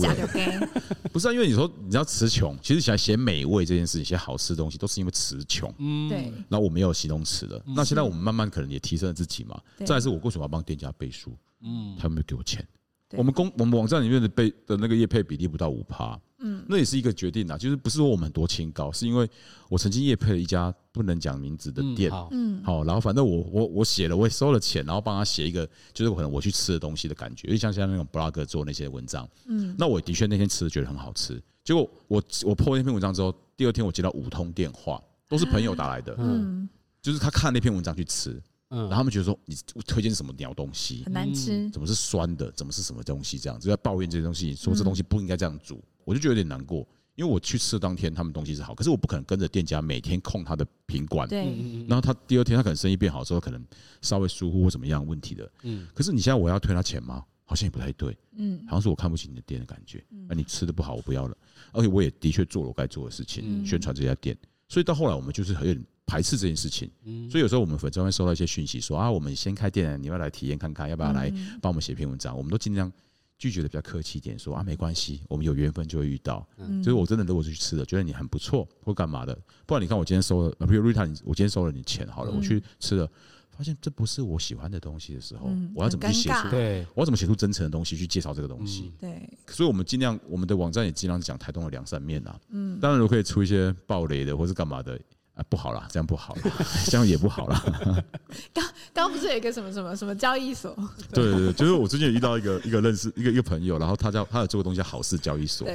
[1.11, 5.73] 不是啊，因为你说你要词穷，其实想写美味这件事情，写好吃的东西，都是因为词穷。
[5.80, 6.32] 嗯，对。
[6.47, 7.59] 然后我没有形容词了。
[7.65, 9.59] 那现在我们慢慢可能也提升了自己嘛。
[9.86, 11.36] 再来是我为什么要帮店家背书？
[11.63, 12.63] 嗯，他有没有给我钱？
[13.11, 16.19] 我们公我们网站里面的被的那个业配比例不到五趴。
[16.39, 19.27] 嗯，那也是一个决定啊，就是不是说我们多清高，是因为
[19.69, 36.69] 我曾经业配了一家不能讲名字的店，嗯，好，然后反正我我我写了，我也收了钱，然后帮他写一个，就是可能我去吃的东西的感觉，因为像现在那种 blog 做那些文章，嗯，那我的确那天吃的觉得很好吃，结果我我 po 那篇文章之后，第二天我接到五通电话，都是朋友打来的，嗯，
[37.01, 38.39] 就是他看那篇文章去吃，
[38.70, 39.55] 嗯，然后他们觉得说你
[39.86, 46.88] 推荐什么鸟东西，很难吃，怎么是酸的，怎么是什么东西这样，就在抱怨这些东西，说这东西不应该这样煮，我就觉得有点难过。
[47.15, 51.28] 因为我去吃的当天，他们东西是好，可是我不可能跟着店家每天控他的品管。
[51.28, 51.45] 对。
[51.88, 53.59] 然后他第二天他可能生意变好之后，可能
[54.03, 55.51] 稍微疏忽或怎么样问题的。
[55.63, 55.88] 嗯。
[55.95, 57.26] 可是你现在我要退他钱吗？
[57.43, 58.15] 好像也不太对。
[58.36, 58.63] 嗯。
[58.68, 60.05] 好像是我看不起你的店的感觉。
[60.11, 60.28] 嗯。
[60.38, 61.36] 你吃的不好，我不要了。
[61.72, 64.38] 而且我也的确做了我该做的事情，宣传这家店。
[64.70, 66.89] 所以到后来我们就是很有点排斥这件事情。
[67.03, 67.29] 嗯。
[67.29, 71.29] 所以有时候我们粉丝会收到一些讯息说啊，我们先开店，你要来体验看看，要不要来
[71.61, 72.35] 帮我们写篇文章？
[72.35, 72.91] 我们都尽量。
[73.39, 76.43] 拒绝的比较客气一点，说啊没关系，我们有缘分就会遇到。
[76.57, 83.07] 嗯，所以我真的如果是去吃的，觉得你很不错或干嘛的，不然你看我今天收了，比如瑞塔，你我今天收了你钱好了，我去吃了，
[83.51, 86.49] 发现这不是我喜欢的东西的时候，我要怎么去写出？
[86.49, 88.91] 对，我要怎么写出真诚的东西去介绍这个东西？
[88.99, 92.39] 对，所以我们尽量，我们的网站也尽量讲台东的良善面啊。
[92.49, 94.99] 嗯，当然如果可以出一些暴雷的或是干嘛的。
[95.38, 96.41] 啊，不好了，这样不好了，
[96.88, 98.03] 这样也不好了。
[98.51, 100.75] 刚刚不是有一个什么什么什么交易所？
[101.13, 105.67] 对对对，就是我最近遇到一个一个认识一个一个朋友，然后他叫他有做个东西叫好事交易所，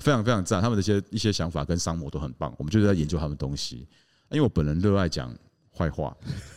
[0.00, 3.86] 非常非常赞，他们的一些一些想法跟商模都很棒，我们就是在研究他们的东西。
[4.30, 5.34] 因为我本人热爱讲
[5.76, 6.16] 坏话，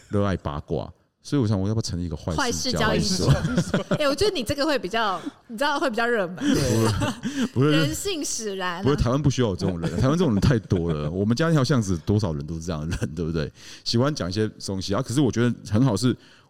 [0.09, 0.91] 热爱八卦。
[1.26, 3.32] 所以我想，我要不要成立一个坏事交易所？
[3.97, 6.36] 哎，我觉得你这个会比较，你知道会比较热门。
[7.53, 8.84] 不是人性使然。
[8.84, 11.09] 不是台湾不需要有这种人， 台湾这种人太多了。
[11.09, 13.49] 我们家那条巷子多少人都是这样的人，对不对？
[13.86, 15.01] 喜欢讲一些东西啊。
[15.01, 16.09] 可是我觉得很好，是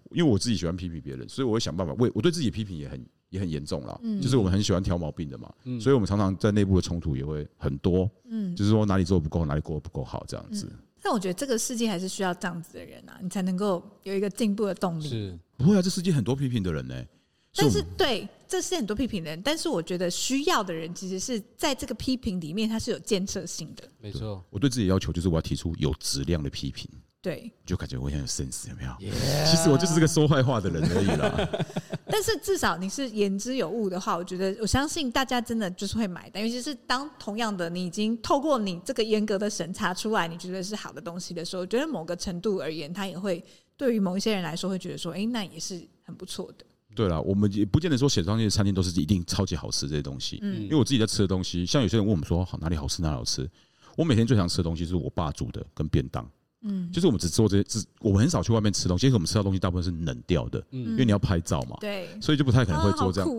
[0.10, 4.02] 因为我自己喜欢批评别人，所以我会想办法为我对自己批评也很也很严重了。
[4.20, 8.10] 就是我们很喜欢挑毛病的嘛，所以我们常常在内部的冲突也会很多。
[8.28, 10.68] 嗯，就是说哪里做的不够，哪里过得不够好，这样子。
[11.04, 15.10] 但我觉得这个世界还是需要这样子的人啊，你才能够有一个进步的动力。
[15.10, 17.08] 是不会啊，这世界很多批评的人呢、欸。
[17.56, 23.84] 但是对，这世界很多批评的人，但是我觉得需要的人其实是在这个批评里面，他是有建设性的。
[24.00, 26.90] 没错，我对自己的要求就是我要提出有质量的批评。
[27.24, 29.50] 对，就感觉我很有 sense，有没有？Yeah.
[29.50, 31.50] 其实我就是个说坏话的人而已啦。
[32.08, 36.44] 但是至少你是言之有物的话，我觉得我相信大家真的就是会买单。
[36.44, 43.42] 尤其是当同样的你已经透过你这个严格的审查出来，你觉得是好的东西的时候，我觉得某个程度而言，他也会
[43.78, 46.66] 对于某一些人来说会觉得说，哎、欸，那也是很不错的。
[46.94, 50.40] 对了，我们也不见得说写上去的餐厅都是一定超级好吃这些东西。
[50.42, 53.50] 嗯，因为我自己在吃的东西，像有些人问我们说，好哪里好吃哪里好吃，
[53.96, 56.30] 我每天最想吃的东西是我爸煮的跟便当。
[56.64, 63.30] 嗯，就是我们只做这些，只我们很少去外面吃东西，因为我们吃到东西大部分是冷掉的，嗯，因为你要拍照嘛，对，所以就不太可能会做这样。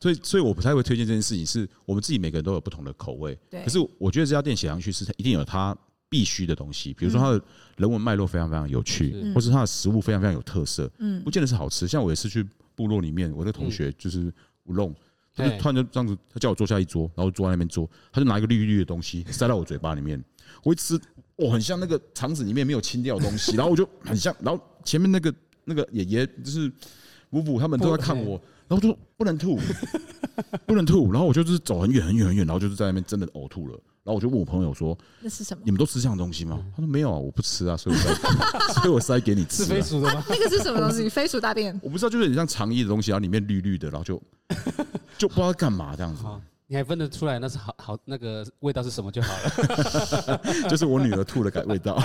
[0.00, 3.62] 所以所以我不太会推荐这件事情，是我们自己每个人都有不同的口味，对。
[3.62, 5.76] 可是我觉得这家店写上去是它一定有它
[6.08, 7.42] 必须的东西，比如说它的
[7.76, 11.86] 人文脉络非常非常有趣，或是它的食物非常非常有特色，嗯，不见得是好吃。
[11.86, 14.32] 像我也是去部落里面，我的同学就是
[14.64, 14.94] 吴龙，
[15.34, 20.22] 他就突然就这样子，他叫我坐下一桌，然后坐在那边坐，他就拿一个绿绿的东西塞到我嘴巴里面，
[20.64, 20.98] 我一吃。
[21.42, 25.34] 我很像那个肠子里面没有清掉的东西，然后我就 很像，然后前面那个
[25.64, 26.72] 那个爷爷就是
[27.30, 29.58] 五五他们都在看我，然后就说不能吐，
[30.66, 33.72] 不能吐，然后我就就是走很远很远很远，然后就是在那边真的呕吐了，
[34.04, 35.62] 然后我就问我朋友说那是什么？
[35.64, 36.64] 你们都吃这样的东西吗？
[36.76, 38.14] 他说没有啊，我不吃啊，所以我塞，
[38.80, 39.64] 所以我塞给你吃。
[39.64, 40.24] 是飞鼠的吗？
[40.28, 41.08] 那个是什么东西？
[41.08, 41.78] 飞鼠大便？
[41.82, 44.20] 我不知道，就是很像肠衣的东西，然后里面绿绿的，然后就
[45.18, 46.24] 就不知道干嘛这样子。
[46.72, 51.96] 你还分得出来那是好好那个味道是什么就好了， 就是我女儿吐的感味道，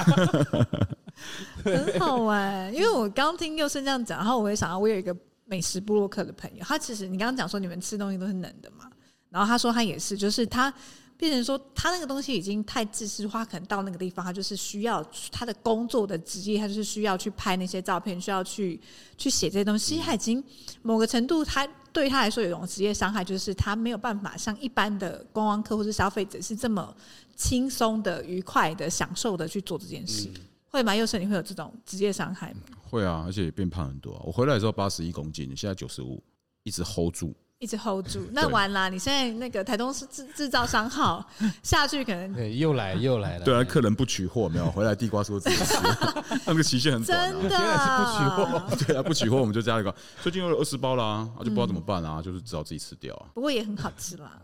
[1.63, 2.73] 很好玩。
[2.75, 5.15] 因为我刚听佑生这样讲，然后我也想到，我有一个
[5.45, 8.91] 美食部落客的朋友，他其实你刚刚讲说你们吃东西都是冷的嘛，
[9.29, 10.73] 然后他说他也是，就是他。
[11.19, 18.79] 变成说他那个东西已经太自私化，可能到那个地方，他就是需要他的工作的职业，他就是需要去拍那些照片，需要去
[19.17, 19.97] 去写这些东西。
[19.97, 20.43] 他已经
[20.83, 21.67] 某个程度，他
[21.97, 26.95] 对他来说有一种职业伤害，就是他没有办法像一般的观光客或是消费者是这么
[27.35, 30.29] 轻松的、愉快的、享受的去做这件事。
[30.69, 30.95] 会吗？
[30.95, 32.61] 又是，你会有这种职业伤害吗？
[32.87, 34.21] 会啊，而且也变胖很多啊。
[34.23, 36.23] 我回来的时候八十一公斤，现在九十五，
[36.61, 37.33] 一直 hold 住。
[37.59, 38.89] 一直 hold 住， 那完了！
[38.89, 41.25] 你现在那个台东是制制造商号
[41.63, 43.45] 下去，可能对又来又来了。
[43.45, 45.75] 对啊，客人不取货，没有回来地瓜说自己吃，
[46.45, 47.57] 那个期限很短，真的是
[47.97, 48.85] 不取货。
[48.85, 53.25] 对啊，不取货我们就加一个，最近又有二十包啦，就不知道怎么办啊，就是只好自己吃掉啊。
[53.33, 54.39] 不过也很好吃啦。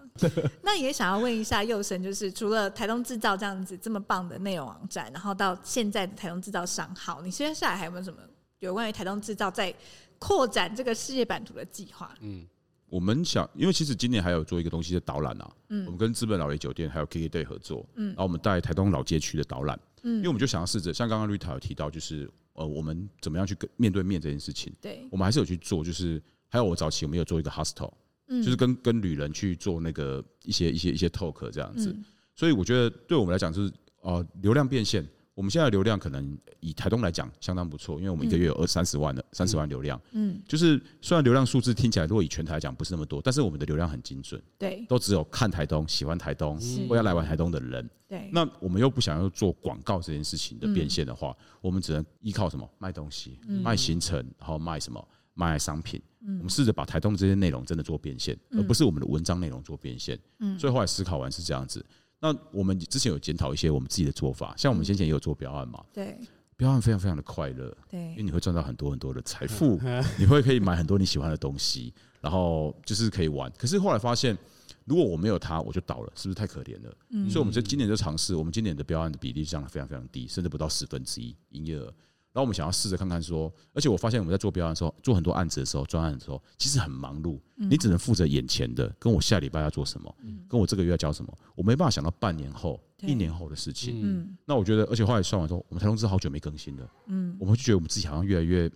[0.61, 8.17] 那也想要问一下佑生，就是除了台东制造这样子这么棒的内容网站，然后到现在的台东制造商号，你现在下来还有没有什么
[8.59, 9.73] 有关于台东制造在
[10.19, 12.11] 扩展这个世界版图的计划？
[12.21, 12.45] 嗯。
[12.93, 27.91] 我们想，因为其实今年还有做一个东西的导览啊，嗯，我们跟资本老爷酒店还有 KKday 合作，嗯，然后我们带台东老街区的导览，嗯，因为我们就想要试着，像刚刚 Rita 有提到，就是呃，我们怎么样去跟面对面这件事情，对，我们还是有去做，就是还有我早期我们有做一个 hostel，
[28.27, 31.95] 嗯，就是跟跟旅人去做那个一些一些一些 talk 这样子，
[32.35, 35.03] 所以我觉得对我们来讲就是呃，流量变现，
[35.35, 39.99] 我们现在的流量可能以台东来讲相当不错，因为我们一个月有二三十万的三十万流量。
[40.11, 44.41] 嗯，就是虽然流量数字听起来如果以全台来讲不是那么多，但是我们的流量很精准。
[44.59, 47.89] 对，都只有看台东、喜欢台东或要来玩台东的人。
[48.07, 52.69] 对，那我们又不想要做广告这件事情的变现的话，我们只能依靠什么？
[52.77, 55.07] 卖东西、卖行程，然后卖什么？
[55.33, 55.99] 卖商品。
[56.25, 60.17] 我们试着把台东的这些内容真的做变现，而不是我们的文章内容做变现。
[60.39, 61.85] 嗯，所以后来思考完是这样子。
[62.23, 66.17] 那我们之前有检讨一些我们自己的做法，像我们先前也有做标案嘛，对，
[66.55, 69.77] 标案非常非常的快乐，对，因为你会赚到很多很多的财富，
[70.17, 73.51] 你会可以买很多你喜欢的东西，然后就是可以玩。
[73.57, 74.37] 可是后来发现，
[74.85, 76.97] 如果我没有它，我就倒了，是不是太可怜了？
[77.09, 81.93] 嗯，所以我们就今年就尝试，我们今年的标案的比例降得非常非常低，甚至不到十分之一营业额。
[82.33, 87.39] 然后我们想要试着看看说，而且我发现我们在做标案的时候，做很多案子的时候，专案的时候，其实很忙碌。
[87.55, 90.13] 你只能负责眼前的，跟我下礼拜要做什么，
[90.49, 93.99] 跟我这个月要交什么，我没办法想到半年后、一年后的事情。
[94.01, 96.89] 嗯，那我觉得，而且后来算完之后，我们台东志好久没更新了。
[97.05, 98.67] 嗯，我们就觉得我们自己好像越来越，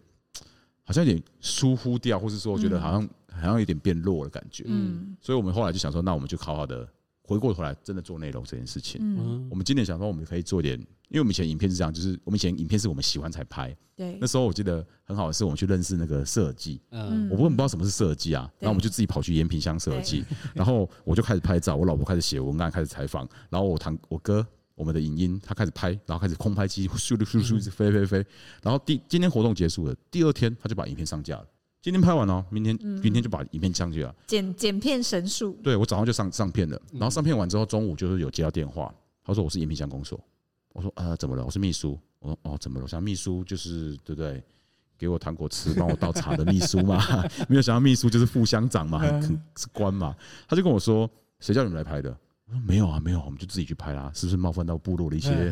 [0.83, 4.63] 好像有点疏忽掉，或是说觉得好像好像有点变弱的感觉。
[4.67, 6.87] 嗯，所以我们后来就想说，那我们就好好的
[7.27, 9.01] 回过头来，真的做内容这件事情。
[9.03, 10.79] 嗯，我们今年想说，我们可以做点。
[11.09, 13.73] 因为我们以前影片是这样，就是我们以前影片是我们喜欢才拍。
[13.95, 14.17] 对。
[14.19, 16.81] 那时候我记得很好的是，我们去认识那个设计。
[16.91, 17.29] 嗯。
[17.29, 28.25] 我根本不知道什么是设计啊，然后我们就自己跑去延平乡设计，然后我就开始拍照，我老婆开始写文案，开始采访，然后我堂我哥我们的影音他开始拍，然后开始空拍机咻咻咻咻飞飞飞，
[28.61, 31.47] 然后第今天活动结束了，第二天他就把影片上架了。
[31.81, 34.13] 今天拍完了，明天明天就把影片上去了。
[34.27, 35.53] 剪剪片神速。
[35.63, 40.19] 对，我早上就上上片了，然后上片完之后，中午就是有接到电话，他说我是延平乡公所。
[40.73, 41.45] 我说啊，怎么了？
[41.45, 41.97] 我是秘书。
[42.19, 42.83] 我说哦，怎么了？
[42.83, 44.43] 我想秘书就是对不对？
[44.97, 46.99] 给我糖果吃，帮我倒茶的秘书嘛。
[47.47, 49.21] 没有想到秘书就是副乡长嘛，很
[49.55, 50.15] 是官嘛。
[50.47, 51.07] 他就跟我说，
[51.39, 52.09] 谁叫你们来拍的？
[52.47, 54.11] 我说没有啊，没有，我们就自己去拍啦。
[54.15, 55.51] 是不是冒犯到部落的一些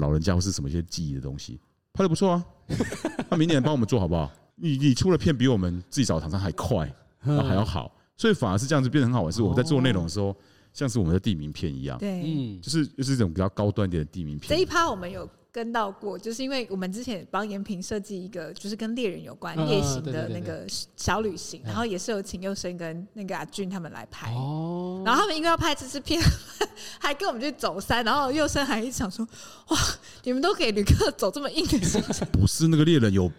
[0.00, 1.60] 老人家或是什么一些记忆的东西？
[1.92, 2.44] 拍的不错啊。
[3.28, 4.32] 那明年帮我们做好不好？
[4.56, 9.32] 你你出了片比我们自己找厂商还快，还要好，所以反而是这样子变得很好玩。
[9.32, 10.36] 是我们在做内容的时候。
[10.72, 14.46] 像是我们的地名片一样，对，嗯，就是就是一种比较高端点的地名片。
[14.46, 24.30] 这一趴我们有跟到过，就是因为我们之前帮延平设计一个，就是跟猎人有关夜行的那个小旅行，然后也是有请佑生跟那个阿俊他们来拍。
[24.34, 26.20] 哦，然后他们因为要拍这支片，
[27.00, 29.26] 还跟我们去走山，然后佑生还一直想说，
[29.68, 29.78] 哇，
[30.24, 32.28] 你们都给旅客走这么硬的行程？
[32.30, 33.32] 不是那个猎人有。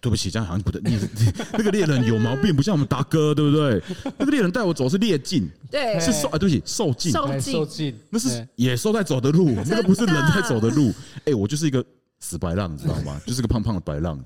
[0.00, 0.80] 对不起，这样好像不对。
[0.84, 0.98] 你
[1.52, 3.82] 那个猎人有毛病，不像我们达哥，对不对？
[4.18, 10.92] 那个猎人带我走是猎径，对，是兽啊，对不起，兽径，兽径，那是野兽在走的路，那个不是人在走的路。
[11.24, 11.84] 哎，我就是一个
[12.20, 13.20] 死白浪，你知道吗？
[13.26, 14.18] 就是个胖胖的白浪，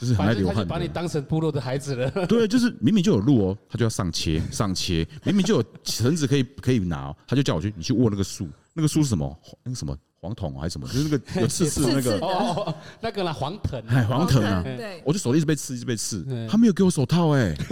[0.00, 0.66] 就是很爱流汗。
[0.66, 2.10] 把你当成部落的孩子了。
[2.26, 9.38] 对，就是明明就有路哦，他就要上切上切，明明就有绳子可以可以拿，他就叫我去，你去握那个树，那个树是什么？
[9.64, 9.96] 那个什么？
[10.20, 10.86] 黄桶还是什么？
[10.92, 12.18] 就是那个有刺刺的那个。
[12.18, 17.54] 哦，那个啦，黄藤，哎，黄藤啊，对，我就手一直被刺，一直被刺，他没有给我手套，哎。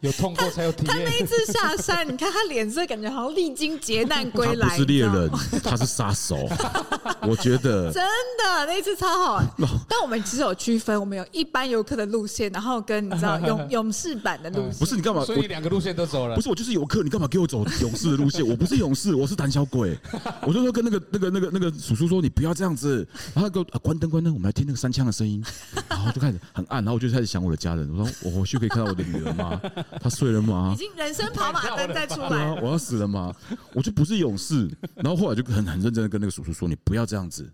[0.00, 0.96] 有痛过才有体验。
[0.96, 4.68] 他那一次下山，你看他脸色，感觉好像历经劫难归来。
[4.68, 5.30] 他不是猎人，
[5.62, 6.36] 他是杀手。
[7.22, 8.02] 我觉得真
[8.38, 9.46] 的那一次超好玩。
[9.88, 14.78] 但我们其实有区分，我们有一般游客的路线，然后跟你知道 勇勇士版的路线。
[14.78, 15.24] 不是你干嘛？
[15.24, 16.36] 所以两个路线都走了。
[16.36, 18.46] 不是我就是游客，你干嘛给我走勇士的路线？
[18.46, 19.98] 我不是勇士，我是胆小鬼。
[20.42, 23.06] 我就说跟那个那个那个那个叔叔说，你不要这样子。
[23.34, 25.42] 然后给我关灯关灯，我们来听那个三枪的声音。
[25.88, 27.88] 然后就开始很暗，然后我就开始想我的家人。
[27.90, 29.60] 我说我回去可以看到我的女儿吗？
[30.00, 30.72] 他睡了吗？
[30.74, 33.34] 已经人生跑马灯再出来，我要死了吗？
[33.72, 34.68] 我就不是勇士。
[34.96, 37.50] 然后后来就很很认真的跟那个叔叔说：“你不要这样子，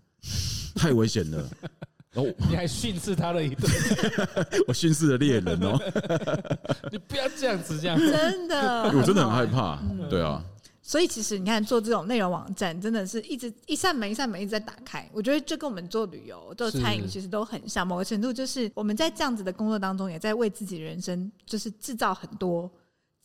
[0.75, 1.47] 太危险了。”
[2.13, 3.69] 然后 你还训斥他了一顿，
[4.67, 5.77] 我训斥了猎人哦。
[6.91, 9.79] 你不要这样子，这样真的，我真的很害怕。
[10.09, 10.41] 对啊。
[10.87, 15.09] 所以其实你看做这种内容网站，真的是一直一扇门一扇门一直在打开。
[15.11, 22.71] 我觉得就跟我们做旅游、做餐饮其实都很像，某个程度就是我们在这样子的工作当中，也在为自己人生就是制造很多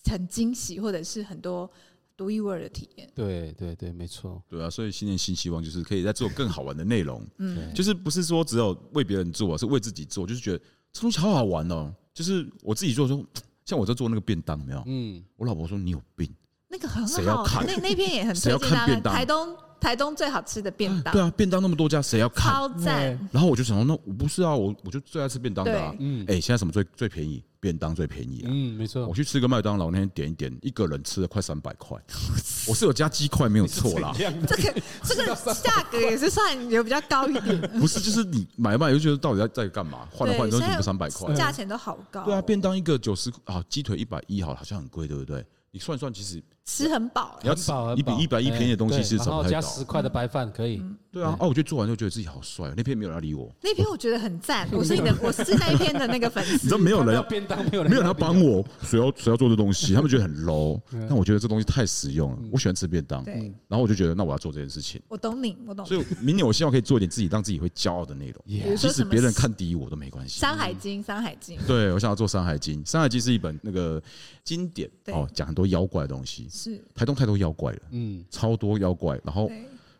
[0.06, 1.70] 很惊喜，或者是很多
[2.16, 3.06] 独一无二的体验。
[3.14, 4.42] 对对对，没错。
[4.48, 7.22] 对啊，所以新年新希望就是可以再做更好玩的内容。
[7.36, 10.58] 嗯，就是不是说只有为别人做，是为自己做，就是觉得
[10.94, 11.94] 这东西好好玩哦。
[12.14, 13.22] 就是我自己做的时候，
[13.66, 14.82] 像我在做那个便当，没有？
[14.86, 16.26] 嗯，我老婆说你有病。
[16.70, 18.56] 那个很好看，那那篇也很 推
[18.86, 19.18] 荐大家。
[19.18, 22.52] 台东台东最好吃的便当，对啊，便当那么多家，谁要看？
[22.52, 23.18] 超赞。
[23.32, 25.92] 然后我就想说，那我不是啊，我我就最爱吃便当的啊。
[25.98, 27.42] 嗯，哎，现在什么最最便宜？
[27.60, 28.48] 便当最便宜啊。
[28.50, 29.06] 嗯，没错。
[29.06, 31.98] 我去吃个麦当劳，那天点一点，一个人吃了快三百块。
[32.68, 34.12] 我是有加鸡块，没有错啦。
[34.16, 37.60] 这个这个价格也是算有比较高一点。
[37.80, 40.06] 不是，就是你买一买，就觉得到底在在干嘛？
[40.12, 42.22] 换了换之后，不三百块，价钱都好高。
[42.24, 45.44] 对啊，便当一个九十啊，鸡腿一百一，好，好像很贵，对不对？
[45.72, 49.48] 你算算，其实吃很饱，你要吃你比一百一便宜的东西是怎么？
[49.48, 50.82] 加十块的白饭可以。
[51.12, 52.72] 对啊，哦，我觉得做完之后觉得自己好帅。
[52.76, 54.68] 那篇没有人要理我，那篇我觉得很赞。
[54.72, 56.52] 我是你的， 我是那一篇的那个粉丝。
[56.52, 59.94] 你知道没有人要便当，没有人没有人要帮我，谁要谁要做这东西？
[59.94, 62.38] 他们觉得很 low， 但我觉得这东西太实用了。
[62.52, 63.34] 我喜欢吃便当，对。
[63.66, 65.00] 然后我就觉得，那我要做这件事情。
[65.08, 65.84] 我懂你，我懂。
[65.86, 70.38] 所以明年我希望可以做一点自己让自己会骄傲的内容，即使别人看低我都没关系。
[70.40, 71.58] 《山海经》，《山海经》。
[71.66, 74.00] 对，我想要做《山海经》，《山海经》是一本那个
[74.44, 76.46] 经典哦，讲很多妖怪的东西。
[76.50, 79.50] 是台东太多妖怪了，嗯，超多妖怪，然后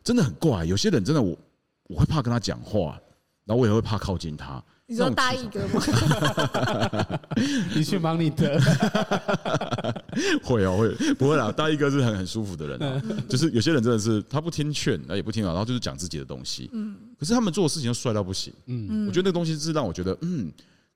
[0.03, 0.65] 真的很怪。
[0.65, 1.37] 有些人真的我。
[1.93, 2.97] 我会怕跟他讲话，
[3.45, 4.63] 然后我也会怕靠近他。
[4.87, 5.83] 你说大义哥吗？
[7.75, 8.61] 你去忙你的。
[10.41, 11.51] 会啊，会不会啦？
[11.51, 16.71] 大义哥是很很舒服的人，就是有些人真的是他不听劝，那也不听啊，然后就是讲自己的东西。
[16.73, 16.95] 嗯。
[17.19, 18.53] 可是他们做的事情又帅到不行。
[18.67, 19.09] 嗯。
[19.09, 20.49] 我觉得那个东西是让我觉得，嗯，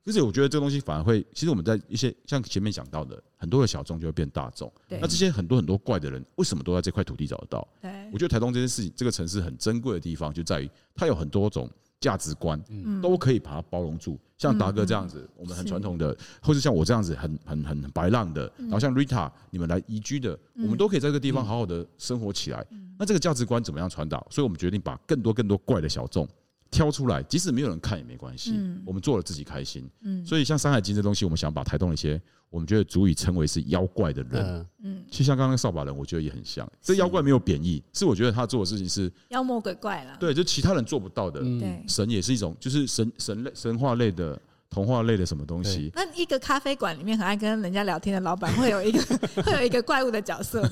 [0.07, 4.71] 而且我觉得这个东西反而会，其实我们在一些像前面讲到的，很多的小众就会变大众。
[4.89, 4.99] 对。
[5.01, 7.67] 那这些很多很多怪的人，为什么都在这块土地找得到？
[7.81, 7.91] 对。
[8.13, 12.63] 我觉得台东这件事情，这个城市很珍贵的地方就在于，它有很多种价值观，
[13.03, 14.19] 都可以把它包容住。
[14.37, 22.67] 像达哥这样子，我们很传统的，或是像我这样子很很很白浪的，然后像 Rita 你们来移居的，我们都可以在这个地方好好的生活起来。
[22.99, 24.27] 那这个价值观怎么样传导？
[24.29, 26.29] 所以我们决定把更多更多怪的小众
[26.75, 28.53] 挑出来，即使没有人看也没关系，
[28.85, 29.89] 我们做了自己开心。
[30.27, 32.21] 所以像《山海经》这东西，我们想把台东一些。
[32.51, 36.71] 我们觉得足以称为是妖怪的人，嗯，就像刚刚扫把人，我觉得也很像。
[36.81, 40.17] 这妖怪没有贬义，是我觉得他做的事情是妖魔鬼怪了。
[40.21, 41.41] 对，就其他人做不到的。
[41.41, 44.41] 对，神也是一种，就是神神类、神话类的、
[44.75, 45.93] 童话类的什么东西。
[45.95, 49.01] 那一个咖啡馆里面很爱跟人家聊天的老板，会有一个
[49.45, 50.69] 会有一个怪物的角色？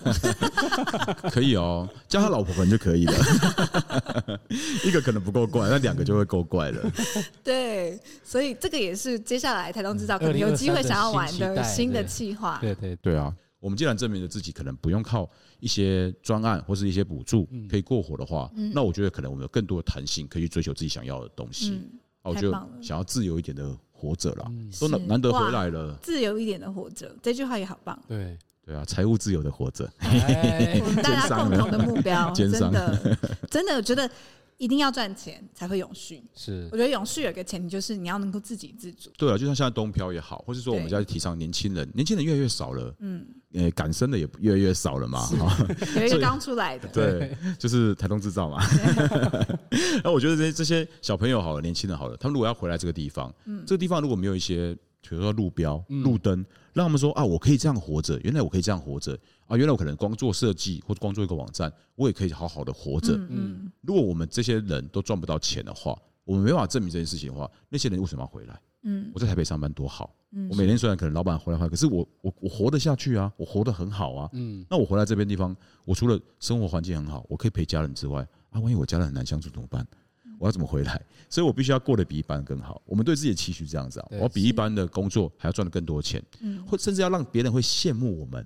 [1.30, 3.14] 可以哦，叫他老婆可能就可以了。
[4.84, 6.92] 一个可能不够怪，那两个就会够怪了。
[7.44, 12.58] 对，所以这个也是接下来台东制造可能有机会想要玩的新的企划。
[12.60, 13.32] 对对对啊！
[13.60, 15.30] 我们既然证明了自己可能不用靠
[15.60, 21.80] 一些专案或是一些补助可以过活的话，那我觉得可能我们有更多的弹性，可以去追求自己想要的东西。
[22.24, 24.50] 我觉得想要自由一点的活着了，
[24.80, 25.96] 都难难得回来了。
[26.02, 27.96] 自由一点的活着，这句话也好棒。
[28.08, 28.36] 对。
[28.64, 33.18] 对啊，财务自由的活着， 我们大家共同的目标， 真的，
[33.50, 34.08] 真的，我觉得
[34.62, 36.22] 一定要赚钱才会永续。
[36.36, 39.10] 是，我觉得永续有一个前提就是你要能够自给自足。
[39.18, 45.18] 对啊，就像现在东漂也好，或是说我们在提倡年轻人，年轻人越来越少了，嗯，呃，敢生的也越来越少了嘛。
[45.26, 45.66] 哈，
[45.98, 48.64] 有一个刚出来的，对，就是台东制造嘛。
[50.04, 54.76] 那我觉得这些这些小朋友好了，年轻人好了，他们如果要回来这个地方，嗯，这个地方如果没有一些。
[55.08, 58.16] 比如说路标、路灯，让他们说啊，我可以这样活着。
[58.22, 59.18] 原来我可以这样活着
[59.52, 59.56] 啊！
[59.56, 63.14] 原来我可能光做设计或者光做一个网站，我也可以好好的活着。
[63.28, 65.94] 嗯，如果我们这些人都赚不到钱的话，
[66.24, 68.58] 我们没办法证明这件事情的话，那些人为什么要回来？
[68.84, 70.14] 嗯，我在台北上班多好。
[70.30, 74.30] 嗯，我每天虽然可能老板回来回来，可是我我我活得下去啊，我活得很好啊。
[74.32, 79.86] 嗯，那我回来这边地方，我除了生活环境很好，我可以陪家人之外，啊，万一我家人很难相处怎么办？
[80.38, 81.00] 我要怎么回来？
[81.28, 82.80] 所以我必须要过得比一般更好。
[82.86, 86.24] 我们对自己的期许这样子啊，我要比一般的工作还要赚得更多钱，
[86.66, 88.44] 或甚至要让别人会羡慕我们，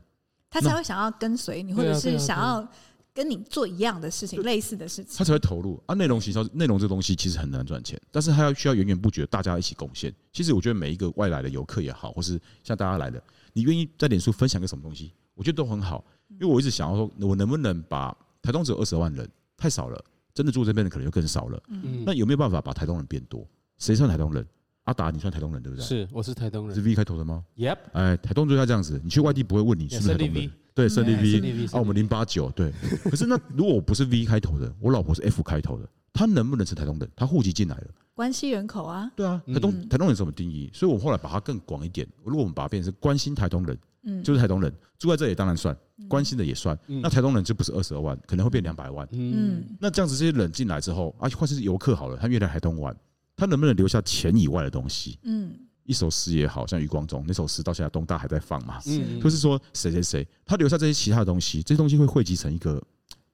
[0.61, 2.67] 他才会想要跟随你，或者是想要
[3.13, 5.95] 跟你做一样的事情、类似的事情，他才会投入啊。
[5.95, 10.15] 内容行销，内容这东西其实很难赚钱，但是他要需要源源不绝，大家一起贡献。
[10.33, 16.05] 其实我觉得每一个外来的游客也好，或是像大家来的，你愿意在脸书分享个什么东西，我觉得都很好。
[16.29, 20.05] 因为我一直想要说，我能不能把台东只有二十万人，太少了。
[20.35, 21.63] 真的住这边的可能就更少了。
[21.69, 23.49] 嗯，那有没有办法把台东人变多？
[23.79, 24.47] 谁算台东人？
[24.87, 25.85] 阿达，你算台东人对不对？
[25.85, 26.75] 是，我是台东人。
[26.75, 27.77] 是 V 开头的吗？Yep。
[27.93, 29.01] 哎，台东就要这样子。
[29.03, 30.51] 你去外地不会问你是不是台东人。
[30.75, 31.67] 对，胜利 V。
[31.67, 32.49] 啊，我们零八九。
[32.51, 32.73] 对。
[33.05, 37.11] 可是那如果我不是 V 开头的，我老婆是 F 开头的，她能不能是台东人？
[37.17, 37.87] 她户籍进来了。
[38.15, 39.11] 关系人口啊。
[39.17, 40.71] 对啊，台东台东人怎么定义？
[40.73, 42.07] 所以我们后来把它更广一点。
[42.25, 45.77] 如果我们把它变成是关心台东人，嗯，就是台东人住在这里当然算。
[46.09, 49.09] 关心的也算，那台东人就不是二十二万，可能会变两百万。
[49.13, 52.95] 嗯，那这样子这些人进来之后，而且或是游客好了，他愿意来台东玩，
[53.37, 55.19] 他能不能留下钱以外的东西？
[55.23, 58.81] 嗯，一首诗也好像余光中那首诗，到现在东大还在放嘛。
[58.87, 62.83] 嗯，就是说谁谁谁，他留下这些其他的东西，这些东西会汇集成一个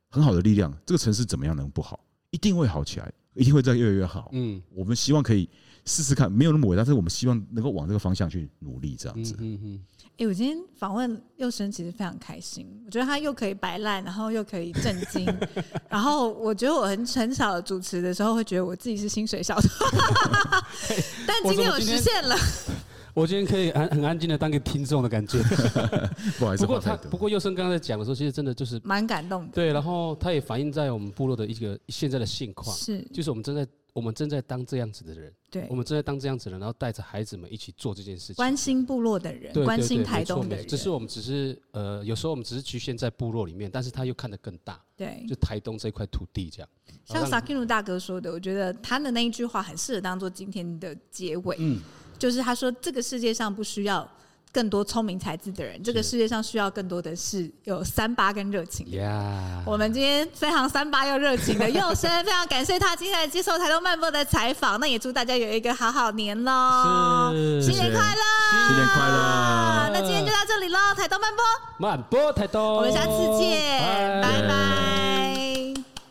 [0.09, 0.77] 很好的力量。
[0.85, 2.01] 这个城市怎么样能不好？
[2.31, 4.31] 一定会好起来，一定会在越来越好。
[4.33, 5.49] 嗯，我们希望可以
[5.85, 9.37] 试试看，没有那么伟大，但是我们希望能够往这个方向去努力，这样子。
[9.39, 9.81] 嗯嗯。
[10.23, 12.65] 哎，我今天访问幼生，其实非常开心。
[12.87, 15.27] 我觉得他又可以摆烂，然后又可以震惊，
[15.91, 19.69] 然后我觉得我很很少主持的时候会觉得我自己是薪水小偷，
[21.27, 22.37] 但今天我实现了。
[23.15, 25.39] 我今天可以很很安静的当个听众的感觉。
[26.39, 29.53] 不好意思，不过他不过佑生刚刚在讲的时候，其实真的就是蛮感动的。
[29.53, 40.67] 对，然后他也反映在我们部落的一个现在的现况，是，就是我们正在我们正在当这样子的人，对，我们正在当这样子的人，然后带着孩子们一起做这件事情，关心部落的人，关心台东的人。
[40.67, 46.69] 只是我们只是呃，有时候我们只是局限在部落里面，但是他又看得更大，对，就台东这块土地这样。
[47.05, 51.81] 像萨基努大哥说的，我觉得他的那一句话很适合当做今天的结尾，嗯，
[52.23, 54.09] 就是他说这个世界上不需要。
[54.55, 58.99] 更多聪明才智的人，这个世界上需要更多的是有三八跟热情的。
[58.99, 59.63] Yeah.
[59.65, 64.79] 我们今天非常三八又热情的佑生，非常感谢他今天来接受台东漫播的采访。
[64.79, 68.21] 那也祝大家有一个好好年喽，新年快乐，
[68.69, 69.91] 新年快乐。
[69.95, 71.43] 那今天就到这里喽，台东漫播，
[71.79, 75.82] 漫播台东，我们下次见，拜拜。